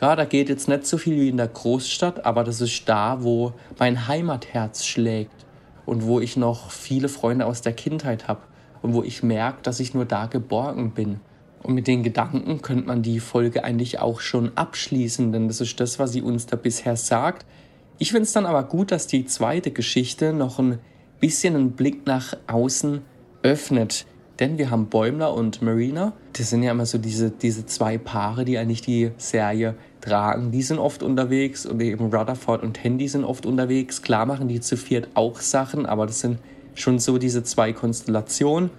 ja, 0.00 0.16
da 0.16 0.24
geht 0.24 0.48
jetzt 0.48 0.68
nicht 0.68 0.86
so 0.86 0.96
viel 0.96 1.20
wie 1.20 1.28
in 1.28 1.36
der 1.36 1.48
Großstadt, 1.48 2.24
aber 2.24 2.42
das 2.42 2.62
ist 2.62 2.88
da, 2.88 3.22
wo 3.22 3.52
mein 3.78 4.08
Heimatherz 4.08 4.86
schlägt 4.86 5.44
und 5.84 6.06
wo 6.06 6.20
ich 6.20 6.38
noch 6.38 6.70
viele 6.70 7.10
Freunde 7.10 7.44
aus 7.44 7.60
der 7.60 7.74
Kindheit 7.74 8.26
habe 8.26 8.40
und 8.80 8.94
wo 8.94 9.02
ich 9.02 9.22
merke, 9.22 9.58
dass 9.62 9.80
ich 9.80 9.92
nur 9.92 10.06
da 10.06 10.26
geborgen 10.26 10.92
bin. 10.92 11.20
Und 11.62 11.74
mit 11.74 11.86
den 11.86 12.02
Gedanken 12.02 12.62
könnte 12.62 12.86
man 12.86 13.02
die 13.02 13.20
Folge 13.20 13.64
eigentlich 13.64 13.98
auch 13.98 14.20
schon 14.20 14.56
abschließen, 14.56 15.32
denn 15.32 15.48
das 15.48 15.60
ist 15.60 15.78
das, 15.78 15.98
was 15.98 16.12
sie 16.12 16.22
uns 16.22 16.46
da 16.46 16.56
bisher 16.56 16.96
sagt. 16.96 17.44
Ich 18.02 18.12
finde 18.12 18.22
es 18.22 18.32
dann 18.32 18.46
aber 18.46 18.62
gut, 18.62 18.92
dass 18.92 19.06
die 19.06 19.26
zweite 19.26 19.72
Geschichte 19.72 20.32
noch 20.32 20.58
ein 20.58 20.78
bisschen 21.20 21.54
einen 21.54 21.72
Blick 21.72 22.06
nach 22.06 22.34
außen 22.46 23.02
öffnet. 23.42 24.06
Denn 24.38 24.56
wir 24.56 24.70
haben 24.70 24.86
Bäumler 24.86 25.34
und 25.34 25.60
Marina. 25.60 26.14
Das 26.32 26.48
sind 26.48 26.62
ja 26.62 26.70
immer 26.70 26.86
so 26.86 26.96
diese, 26.96 27.30
diese 27.30 27.66
zwei 27.66 27.98
Paare, 27.98 28.46
die 28.46 28.56
eigentlich 28.56 28.80
die 28.80 29.10
Serie 29.18 29.74
tragen. 30.00 30.50
Die 30.50 30.62
sind 30.62 30.78
oft 30.78 31.02
unterwegs 31.02 31.66
und 31.66 31.78
eben 31.82 32.06
Rutherford 32.06 32.62
und 32.62 32.82
Handy 32.82 33.06
sind 33.06 33.22
oft 33.22 33.44
unterwegs. 33.44 34.00
Klar 34.00 34.24
machen 34.24 34.48
die 34.48 34.60
zu 34.60 34.78
viert 34.78 35.08
auch 35.12 35.38
Sachen, 35.38 35.84
aber 35.84 36.06
das 36.06 36.20
sind 36.20 36.38
schon 36.74 37.00
so 37.00 37.18
diese 37.18 37.42
zwei 37.42 37.74
Konstellationen. 37.74 38.70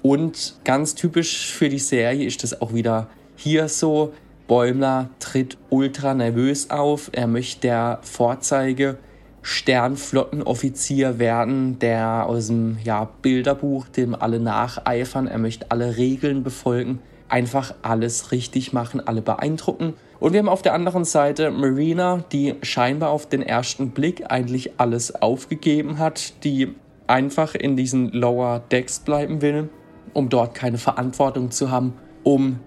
Und 0.00 0.56
ganz 0.64 0.94
typisch 0.94 1.52
für 1.52 1.68
die 1.68 1.78
Serie 1.78 2.26
ist 2.26 2.42
das 2.42 2.62
auch 2.62 2.72
wieder 2.72 3.10
hier 3.36 3.68
so. 3.68 4.14
Bäumler 4.46 5.10
tritt 5.18 5.56
ultra 5.70 6.14
nervös 6.14 6.70
auf. 6.70 7.10
Er 7.12 7.26
möchte 7.26 7.62
der 7.62 7.98
Vorzeige 8.02 8.98
Sternflottenoffizier 9.42 11.18
werden, 11.18 11.78
der 11.78 12.26
aus 12.26 12.46
dem 12.46 12.78
ja, 12.82 13.08
Bilderbuch, 13.22 13.88
dem 13.88 14.14
alle 14.14 14.40
nacheifern. 14.40 15.26
Er 15.26 15.38
möchte 15.38 15.70
alle 15.70 15.96
Regeln 15.96 16.42
befolgen, 16.42 17.00
einfach 17.28 17.74
alles 17.82 18.32
richtig 18.32 18.72
machen, 18.72 19.06
alle 19.06 19.22
beeindrucken. 19.22 19.94
Und 20.20 20.32
wir 20.32 20.40
haben 20.40 20.48
auf 20.48 20.62
der 20.62 20.74
anderen 20.74 21.04
Seite 21.04 21.50
Marina, 21.50 22.24
die 22.32 22.54
scheinbar 22.62 23.10
auf 23.10 23.28
den 23.28 23.42
ersten 23.42 23.90
Blick 23.90 24.30
eigentlich 24.30 24.78
alles 24.78 25.14
aufgegeben 25.20 25.98
hat, 25.98 26.44
die 26.44 26.74
einfach 27.06 27.54
in 27.54 27.76
diesen 27.76 28.10
Lower 28.12 28.62
Decks 28.70 29.00
bleiben 29.00 29.42
will 29.42 29.68
um 30.14 30.28
dort 30.28 30.54
keine 30.54 30.78
Verantwortung 30.78 31.50
zu 31.50 31.70
haben, 31.70 31.94
um 32.22 32.60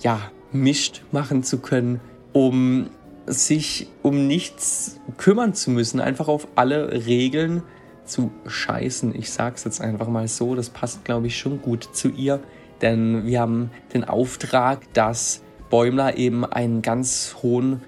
ja, 0.00 0.20
mischt 0.52 1.02
machen 1.12 1.42
zu 1.42 1.58
können, 1.58 2.00
um 2.32 2.90
sich 3.26 3.88
um 4.02 4.26
nichts 4.26 5.00
kümmern 5.16 5.54
zu 5.54 5.70
müssen, 5.70 6.00
einfach 6.00 6.28
auf 6.28 6.48
alle 6.56 7.06
Regeln 7.06 7.62
zu 8.04 8.30
scheißen. 8.46 9.14
Ich 9.14 9.30
sag's 9.30 9.64
jetzt 9.64 9.80
einfach 9.80 10.08
mal 10.08 10.26
so, 10.28 10.54
das 10.54 10.70
passt 10.70 11.04
glaube 11.04 11.28
ich 11.28 11.38
schon 11.38 11.62
gut 11.62 11.88
zu 11.92 12.08
ihr, 12.08 12.40
denn 12.82 13.26
wir 13.26 13.40
haben 13.40 13.70
den 13.94 14.04
Auftrag, 14.04 14.92
dass 14.94 15.42
Bäumler 15.70 16.16
eben 16.16 16.44
einen 16.44 16.82
ganz 16.82 17.36
hohen 17.42 17.82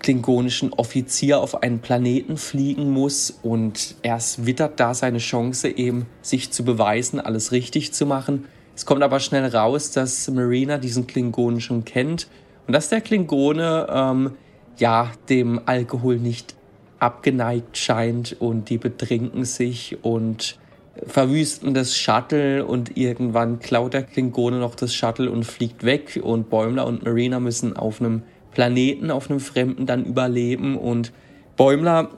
klingonischen 0.00 0.72
Offizier 0.72 1.40
auf 1.40 1.62
einen 1.62 1.78
Planeten 1.78 2.36
fliegen 2.36 2.90
muss 2.90 3.38
und 3.42 3.94
erst 4.02 4.46
wittert 4.46 4.80
da 4.80 4.94
seine 4.94 5.18
Chance 5.18 5.68
eben, 5.68 6.06
sich 6.22 6.50
zu 6.50 6.64
beweisen, 6.64 7.20
alles 7.20 7.52
richtig 7.52 7.92
zu 7.92 8.04
machen. 8.04 8.46
Es 8.74 8.86
kommt 8.86 9.02
aber 9.02 9.20
schnell 9.20 9.44
raus, 9.46 9.90
dass 9.90 10.28
Marina 10.30 10.78
diesen 10.78 11.06
Klingonen 11.06 11.60
schon 11.60 11.84
kennt 11.84 12.28
und 12.66 12.72
dass 12.72 12.88
der 12.88 13.00
Klingone 13.00 13.86
ähm, 13.90 14.32
ja 14.78 15.10
dem 15.28 15.60
Alkohol 15.66 16.16
nicht 16.16 16.54
abgeneigt 16.98 17.76
scheint 17.76 18.36
und 18.40 18.70
die 18.70 18.78
betrinken 18.78 19.44
sich 19.44 19.98
und 20.02 20.58
verwüsten 21.06 21.74
das 21.74 21.96
Shuttle 21.96 22.64
und 22.64 22.96
irgendwann 22.96 23.58
klaut 23.58 23.94
der 23.94 24.02
Klingone 24.02 24.58
noch 24.58 24.74
das 24.74 24.94
Shuttle 24.94 25.30
und 25.30 25.44
fliegt 25.44 25.84
weg 25.84 26.20
und 26.22 26.50
Bäumler 26.50 26.86
und 26.86 27.04
Marina 27.04 27.40
müssen 27.40 27.76
auf 27.76 28.00
einem 28.00 28.22
Planeten, 28.52 29.10
auf 29.10 29.30
einem 29.30 29.40
Fremden 29.40 29.86
dann 29.86 30.04
überleben 30.04 30.76
und 30.76 31.12
Bäumler, 31.56 32.10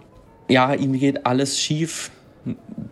ja, 0.49 0.75
ihm 0.75 0.93
geht 0.93 1.25
alles 1.27 1.59
schief, 1.59 2.11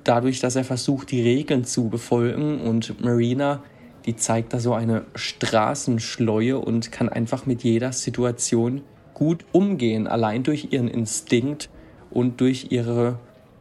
dadurch, 0.05 0.41
dass 0.41 0.57
er 0.57 0.65
versucht, 0.65 1.11
die 1.11 1.23
Regeln 1.23 1.65
zu 1.65 1.89
befolgen 1.89 2.61
und 2.61 3.03
Marina, 3.03 3.63
die 4.07 4.17
zeigt 4.17 4.53
da 4.53 4.59
so 4.59 4.75
eine 4.75 5.05
Straßenschleue 5.15 6.59
und 6.59 6.93
kann 6.93 7.09
einfach 7.09 7.47
mit 7.47 7.63
jeder 7.63 7.93
Situation 7.93 8.83
gut 9.15 9.45
umgehen, 9.53 10.07
allein 10.07 10.43
durch 10.43 10.69
ihren 10.73 10.89
Instinkt 10.89 11.69
und 12.11 12.41
durch 12.41 12.69
ihre, 12.71 13.19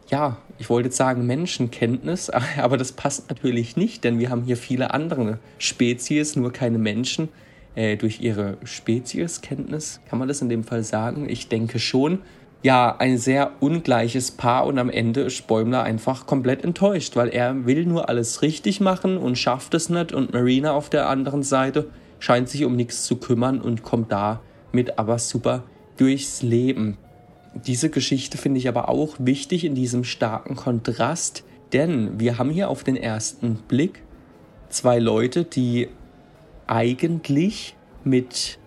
ja, 0.10 0.38
ich 0.58 0.70
wollte 0.70 0.88
jetzt 0.88 0.98
sagen 0.98 1.26
Menschenkenntnis, 1.26 2.30
aber 2.58 2.78
das 2.78 2.94
passt 2.94 3.30
natürlich 3.30 3.76
nicht, 3.76 4.04
denn 4.04 4.20
wir 4.20 4.30
haben 4.30 4.44
hier 4.44 4.58
viele 4.58 4.94
andere 4.94 5.40
Spezies, 5.58 6.36
nur 6.36 6.52
keine 6.52 6.78
Menschen 6.78 7.30
äh, 7.76 7.98
durch 7.98 8.22
ihre 8.22 8.58
Spezieskenntnis. 8.64 10.02
Kann 10.10 10.20
man 10.20 10.28
das 10.28 10.42
in 10.42 10.50
dem 10.50 10.64
Fall 10.64 10.84
sagen? 10.84 11.30
Ich 11.30 11.48
denke 11.48 11.80
schon. 11.80 12.20
Ja, 12.64 12.96
ein 13.00 13.18
sehr 13.18 13.54
ungleiches 13.60 14.30
Paar 14.30 14.68
und 14.68 14.78
am 14.78 14.92
Ende 14.92 15.22
ist 15.22 15.48
Bäumler 15.48 15.82
einfach 15.82 16.28
komplett 16.28 16.64
enttäuscht, 16.64 17.16
weil 17.16 17.30
er 17.30 17.66
will 17.66 17.86
nur 17.86 18.08
alles 18.08 18.44
richtig 18.44 18.80
machen 18.80 19.18
und 19.18 19.36
schafft 19.36 19.74
es 19.74 19.90
nicht 19.90 20.14
und 20.14 20.32
Marina 20.32 20.74
auf 20.74 20.90
der 20.90 21.10
anderen 21.10 21.42
Seite 21.42 21.90
scheint 22.20 22.50
sich 22.50 22.64
um 22.64 22.76
nichts 22.76 23.06
zu 23.06 23.16
kümmern 23.16 23.62
und 23.62 23.82
kommt 23.82 24.12
damit 24.12 25.00
aber 25.00 25.18
super 25.18 25.64
durchs 25.98 26.44
Leben. 26.44 26.98
Diese 27.66 27.90
Geschichte 27.90 28.38
finde 28.38 28.60
ich 28.60 28.68
aber 28.68 28.90
auch 28.90 29.16
wichtig 29.18 29.66
in 29.66 29.74
diesem 29.74 30.04
starken 30.04 30.56
Kontrast, 30.56 31.44
denn 31.74 32.20
wir 32.20 32.38
haben 32.38 32.52
hier 32.52 32.70
auf 32.70 32.84
den 32.84 32.96
ersten 32.96 33.56
Blick 33.68 34.04
zwei 34.70 35.00
Leute, 35.00 35.46
die 35.46 35.90
eigentlich 36.68 37.76
mit 38.04 38.60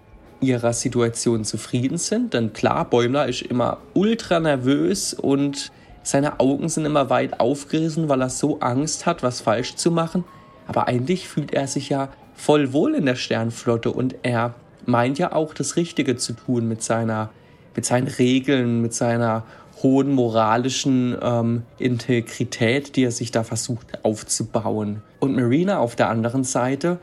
ihrer 0.45 0.73
Situation 0.73 1.45
zufrieden 1.45 1.99
sind. 1.99 2.35
Denn 2.35 2.53
klar, 2.53 2.89
Bäumler 2.89 3.27
ist 3.27 3.43
immer 3.43 3.79
ultra 3.95 4.41
nervös 4.41 5.15
und 5.15 5.73
seine 6.03 6.39
Augen 6.41 6.69
sind 6.69 6.85
immer 6.85 7.11
weit 7.11 7.41
aufgerissen, 7.41 8.09
weil 8.09 8.21
er 8.21 8.31
so 8.31 8.61
Angst 8.61 9.07
hat, 9.07 9.23
was 9.23 9.41
falsch 9.41 9.77
zu 9.77 9.91
machen. 9.91 10.25
Aber 10.67 10.87
eigentlich 10.87 11.29
fühlt 11.29 11.53
er 11.53 11.67
sich 11.67 11.89
ja 11.89 12.11
voll 12.35 12.73
wohl 12.73 12.95
in 12.95 13.07
der 13.07 13.15
Sternflotte 13.15 13.91
und 13.91 14.17
er 14.23 14.55
meint 14.87 15.19
ja 15.19 15.33
auch 15.33 15.55
das 15.55 15.77
Richtige 15.77 16.17
zu 16.17 16.35
tun 16.35 16.69
mit 16.69 16.83
seiner, 16.83 17.31
mit 17.75 17.87
seinen 17.87 18.09
Regeln, 18.09 18.83
mit 18.83 18.93
seiner 18.93 19.45
hohen 19.83 20.13
moralischen 20.13 21.17
ähm, 21.21 21.63
Integrität, 21.79 22.97
die 22.97 23.05
er 23.05 23.11
sich 23.11 23.31
da 23.31 23.45
versucht 23.45 24.05
aufzubauen. 24.05 25.03
Und 25.21 25.37
Marina 25.37 25.79
auf 25.79 25.97
der 25.97 26.09
anderen 26.09 26.45
Seite 26.45 26.99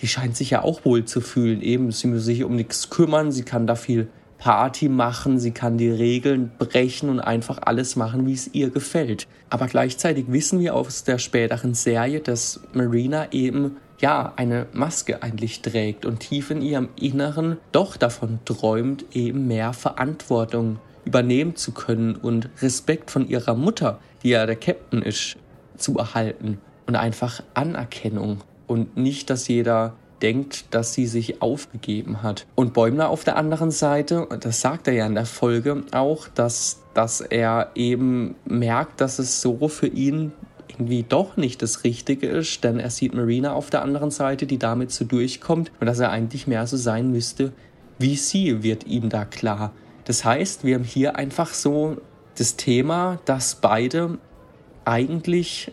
die 0.00 0.08
scheint 0.08 0.36
sich 0.36 0.50
ja 0.50 0.62
auch 0.62 0.84
wohl 0.84 1.04
zu 1.04 1.20
fühlen. 1.20 1.62
Eben, 1.62 1.92
sie 1.92 2.08
muss 2.08 2.24
sich 2.24 2.44
um 2.44 2.56
nichts 2.56 2.90
kümmern, 2.90 3.32
sie 3.32 3.44
kann 3.44 3.66
da 3.66 3.74
viel 3.74 4.08
Party 4.38 4.88
machen, 4.88 5.38
sie 5.38 5.52
kann 5.52 5.78
die 5.78 5.90
Regeln 5.90 6.50
brechen 6.58 7.08
und 7.08 7.20
einfach 7.20 7.60
alles 7.62 7.94
machen, 7.94 8.26
wie 8.26 8.32
es 8.32 8.52
ihr 8.52 8.70
gefällt. 8.70 9.28
Aber 9.50 9.66
gleichzeitig 9.68 10.24
wissen 10.28 10.58
wir 10.58 10.74
aus 10.74 11.04
der 11.04 11.18
späteren 11.18 11.74
Serie, 11.74 12.18
dass 12.18 12.60
Marina 12.72 13.30
eben 13.30 13.76
ja 14.00 14.32
eine 14.34 14.66
Maske 14.72 15.22
eigentlich 15.22 15.62
trägt 15.62 16.04
und 16.04 16.18
tief 16.18 16.50
in 16.50 16.60
ihrem 16.60 16.88
Inneren 17.00 17.58
doch 17.70 17.96
davon 17.96 18.40
träumt, 18.44 19.04
eben 19.12 19.46
mehr 19.46 19.72
Verantwortung 19.72 20.80
übernehmen 21.04 21.54
zu 21.54 21.70
können 21.70 22.16
und 22.16 22.50
Respekt 22.60 23.12
von 23.12 23.28
ihrer 23.28 23.54
Mutter, 23.54 24.00
die 24.24 24.30
ja 24.30 24.44
der 24.44 24.56
Captain 24.56 25.02
ist, 25.02 25.36
zu 25.76 25.98
erhalten 25.98 26.58
und 26.86 26.96
einfach 26.96 27.42
Anerkennung 27.54 28.40
und 28.72 28.96
nicht, 28.96 29.30
dass 29.30 29.48
jeder 29.48 29.94
denkt, 30.20 30.66
dass 30.70 30.94
sie 30.94 31.06
sich 31.06 31.42
aufgegeben 31.42 32.22
hat. 32.22 32.46
Und 32.54 32.74
Bäumler 32.74 33.08
auf 33.08 33.24
der 33.24 33.36
anderen 33.36 33.70
Seite, 33.70 34.28
das 34.40 34.60
sagt 34.60 34.86
er 34.86 34.94
ja 34.94 35.06
in 35.06 35.14
der 35.14 35.26
Folge 35.26 35.82
auch, 35.90 36.28
dass, 36.28 36.80
dass 36.94 37.20
er 37.20 37.70
eben 37.74 38.36
merkt, 38.44 39.00
dass 39.00 39.18
es 39.18 39.40
so 39.40 39.68
für 39.68 39.88
ihn 39.88 40.32
irgendwie 40.68 41.04
doch 41.06 41.36
nicht 41.36 41.60
das 41.60 41.84
Richtige 41.84 42.28
ist, 42.28 42.62
denn 42.64 42.78
er 42.78 42.90
sieht 42.90 43.14
Marina 43.14 43.52
auf 43.52 43.68
der 43.68 43.82
anderen 43.82 44.10
Seite, 44.10 44.46
die 44.46 44.58
damit 44.58 44.90
so 44.90 45.04
durchkommt 45.04 45.72
und 45.80 45.86
dass 45.86 45.98
er 45.98 46.10
eigentlich 46.10 46.46
mehr 46.46 46.66
so 46.66 46.76
sein 46.76 47.10
müsste 47.10 47.52
wie 48.02 48.16
sie, 48.16 48.62
wird 48.62 48.86
ihm 48.86 49.08
da 49.08 49.24
klar. 49.24 49.72
Das 50.04 50.24
heißt, 50.24 50.64
wir 50.64 50.74
haben 50.74 50.84
hier 50.84 51.16
einfach 51.16 51.54
so 51.54 51.98
das 52.36 52.56
Thema, 52.56 53.20
dass 53.24 53.54
beide 53.54 54.18
eigentlich 54.84 55.70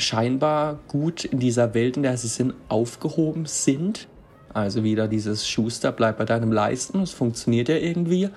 scheinbar 0.00 0.78
gut 0.88 1.24
in 1.24 1.38
dieser 1.38 1.74
Welt, 1.74 1.96
in 1.96 2.02
der 2.02 2.16
sie 2.16 2.28
sind, 2.28 2.54
aufgehoben 2.68 3.46
sind. 3.46 4.08
Also 4.52 4.82
wieder 4.82 5.06
dieses 5.06 5.48
Schuster, 5.48 5.92
bleib 5.92 6.18
bei 6.18 6.24
deinem 6.24 6.52
Leisten, 6.52 7.02
es 7.02 7.12
funktioniert 7.12 7.68
ja 7.68 7.76
irgendwie. 7.76 8.30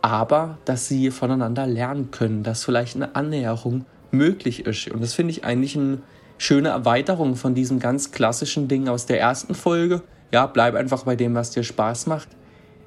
Aber 0.00 0.58
dass 0.64 0.88
sie 0.88 1.10
voneinander 1.10 1.66
lernen 1.66 2.10
können, 2.10 2.42
dass 2.42 2.64
vielleicht 2.64 2.96
eine 2.96 3.14
Annäherung 3.14 3.84
möglich 4.10 4.66
ist. 4.66 4.88
Und 4.88 5.00
das 5.00 5.14
finde 5.14 5.30
ich 5.30 5.44
eigentlich 5.44 5.76
einen 5.76 6.02
schöne 6.38 6.70
Erweiterung 6.70 7.36
von 7.36 7.54
diesem 7.54 7.78
ganz 7.78 8.10
klassischen 8.10 8.66
Ding 8.66 8.88
aus 8.88 9.06
der 9.06 9.20
ersten 9.20 9.54
Folge. 9.54 10.02
Ja, 10.32 10.46
bleib 10.46 10.74
einfach 10.74 11.04
bei 11.04 11.14
dem, 11.14 11.34
was 11.34 11.50
dir 11.50 11.62
Spaß 11.62 12.06
macht. 12.06 12.28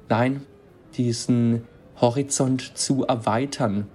Nein, 0.08 0.42
diesen 0.96 1.64
Horizont 2.00 2.76
zu 2.76 3.06
erweitern. 3.06 3.86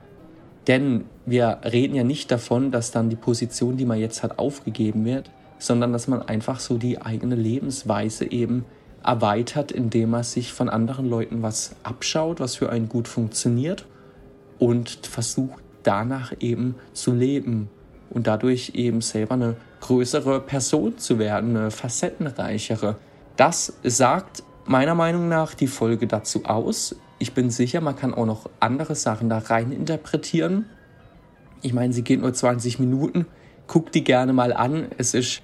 Denn 0.68 1.06
wir 1.26 1.60
reden 1.64 1.96
ja 1.96 2.04
nicht 2.04 2.32
davon, 2.32 2.72
dass 2.72 2.92
dann 2.92 3.10
die 3.10 3.16
Position, 3.16 3.78
die 3.78 3.86
man 3.86 4.00
jetzt 4.00 4.24
hat, 4.24 4.40
aufgegeben 4.40 5.06
wird, 5.06 5.32
sondern 5.58 5.94
dass 5.94 6.08
man 6.08 6.22
einfach 6.22 6.60
so 6.60 6.78
die 6.78 7.02
eigene 7.02 7.36
Lebensweise 7.36 8.32
eben 8.32 8.66
erweitert, 9.04 9.72
indem 9.72 10.12
man 10.12 10.24
sich 10.24 10.54
von 10.54 10.70
anderen 10.70 11.10
Leuten 11.10 11.42
was 11.42 11.76
abschaut, 11.84 12.40
was 12.40 12.56
für 12.56 12.70
einen 12.70 12.90
gut 12.90 13.08
funktioniert 13.08 13.86
und 14.60 14.90
versucht 15.08 15.64
danach 15.84 16.34
eben 16.40 16.76
zu 16.94 17.12
leben 17.12 17.70
und 18.12 18.28
dadurch 18.28 18.74
eben 18.76 19.02
selber 19.02 19.34
eine 19.34 19.56
größere 19.80 20.42
Person 20.42 20.98
zu 20.98 21.18
werden, 21.18 21.56
eine 21.58 21.72
facettenreichere. 21.72 22.98
Das 23.38 23.74
sagt 23.84 24.44
meiner 24.66 24.94
Meinung 24.94 25.28
nach 25.28 25.56
die 25.56 25.68
Folge 25.68 26.06
dazu 26.06 26.46
aus. 26.46 26.96
Ich 27.22 27.34
bin 27.34 27.52
sicher, 27.52 27.82
man 27.82 27.96
kann 27.96 28.16
auch 28.16 28.26
noch 28.26 28.50
andere 28.60 28.96
Sachen 28.96 29.30
da 29.30 29.38
rein 29.38 29.72
interpretieren. 29.72 30.66
Ich 31.62 31.72
meine, 31.72 31.94
sie 31.94 32.04
geht 32.04 32.20
nur 32.20 32.34
20 32.34 32.80
Minuten. 32.80 33.28
Guckt 33.68 33.94
die 33.94 34.04
gerne 34.04 34.34
mal 34.34 34.52
an. 34.52 34.88
Es 34.98 35.14
ist 35.14 35.44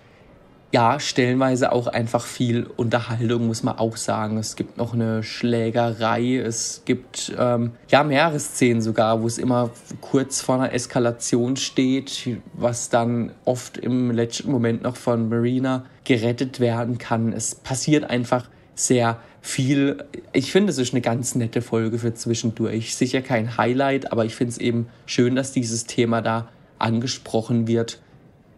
ja, 0.73 0.99
stellenweise 0.99 1.71
auch 1.71 1.85
einfach 1.85 2.25
viel 2.25 2.65
Unterhaltung, 2.65 3.45
muss 3.45 3.61
man 3.61 3.77
auch 3.77 3.95
sagen. 3.95 4.39
Es 4.39 4.55
gibt 4.55 4.77
noch 4.77 4.95
eine 4.95 5.21
Schlägerei, 5.21 6.37
es 6.37 6.81
gibt 6.83 7.31
ähm, 7.37 7.73
ja 7.89 8.03
mehrere 8.03 8.39
Szenen 8.39 8.81
sogar, 8.81 9.21
wo 9.21 9.27
es 9.27 9.37
immer 9.37 9.69
kurz 10.01 10.41
vor 10.41 10.55
einer 10.55 10.73
Eskalation 10.73 11.57
steht, 11.57 12.39
was 12.53 12.89
dann 12.89 13.33
oft 13.45 13.77
im 13.77 14.09
letzten 14.09 14.49
Moment 14.49 14.81
noch 14.81 14.95
von 14.95 15.29
Marina 15.29 15.85
gerettet 16.05 16.59
werden 16.59 16.97
kann. 16.97 17.33
Es 17.33 17.53
passiert 17.53 18.09
einfach 18.09 18.49
sehr 18.73 19.19
viel. 19.47 20.03
Ich 20.33 20.51
finde, 20.51 20.71
es 20.71 20.77
ist 20.77 20.93
eine 20.93 21.01
ganz 21.01 21.33
nette 21.35 21.61
Folge 21.61 21.99
für 21.99 22.13
zwischendurch. 22.13 22.95
Sicher 22.95 23.21
kein 23.21 23.57
Highlight, 23.57 24.11
aber 24.11 24.25
ich 24.25 24.35
finde 24.35 24.51
es 24.51 24.57
eben 24.57 24.87
schön, 25.05 25.35
dass 25.35 25.53
dieses 25.53 25.85
Thema 25.85 26.21
da 26.21 26.49
angesprochen 26.79 27.67
wird 27.67 28.01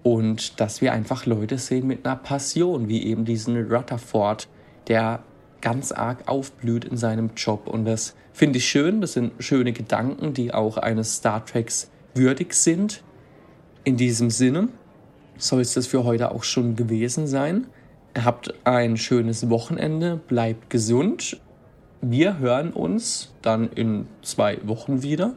und 0.01 0.59
dass 0.59 0.81
wir 0.81 0.91
einfach 0.91 1.25
Leute 1.25 1.57
sehen 1.57 1.85
mit 1.85 2.05
einer 2.05 2.15
Passion, 2.15 2.87
wie 2.87 3.03
eben 3.05 3.23
diesen 3.23 3.71
Rutherford, 3.71 4.47
der 4.87 5.23
ganz 5.61 5.91
arg 5.91 6.27
aufblüht 6.27 6.85
in 6.85 6.97
seinem 6.97 7.31
Job. 7.35 7.67
Und 7.67 7.85
das 7.85 8.15
finde 8.33 8.57
ich 8.57 8.67
schön. 8.67 9.01
Das 9.01 9.13
sind 9.13 9.33
schöne 9.39 9.73
Gedanken, 9.73 10.33
die 10.33 10.53
auch 10.53 10.77
eines 10.77 11.17
Star 11.17 11.45
Treks 11.45 11.91
würdig 12.15 12.53
sind. 12.53 13.03
In 13.83 13.95
diesem 13.95 14.31
Sinne 14.31 14.69
soll 15.37 15.61
es 15.61 15.73
das 15.75 15.85
für 15.85 16.03
heute 16.03 16.31
auch 16.31 16.43
schon 16.43 16.75
gewesen 16.75 17.27
sein. 17.27 17.67
Habt 18.23 18.53
ein 18.65 18.97
schönes 18.97 19.49
Wochenende, 19.49 20.17
bleibt 20.27 20.69
gesund. 20.69 21.39
Wir 22.01 22.39
hören 22.39 22.71
uns 22.71 23.33
dann 23.41 23.69
in 23.71 24.07
zwei 24.21 24.57
Wochen 24.63 25.03
wieder. 25.03 25.33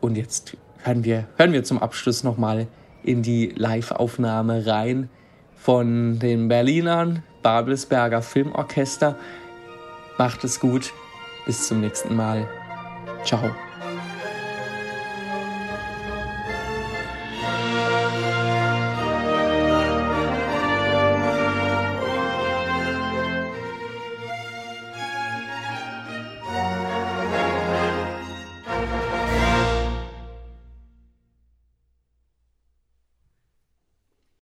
Und 0.00 0.16
jetzt 0.16 0.56
hören 0.82 1.04
wir, 1.04 1.26
hören 1.36 1.52
wir 1.52 1.64
zum 1.64 1.78
Abschluss 1.78 2.24
nochmal 2.24 2.66
in 3.02 3.22
die 3.22 3.52
Live-Aufnahme 3.56 4.66
rein 4.66 5.08
von 5.56 6.18
den 6.18 6.48
Berlinern, 6.48 7.22
Babelsberger 7.42 8.22
Filmorchester. 8.22 9.16
Macht 10.18 10.44
es 10.44 10.60
gut. 10.60 10.92
Bis 11.46 11.68
zum 11.68 11.80
nächsten 11.80 12.14
Mal. 12.14 12.48
Ciao. 13.24 13.67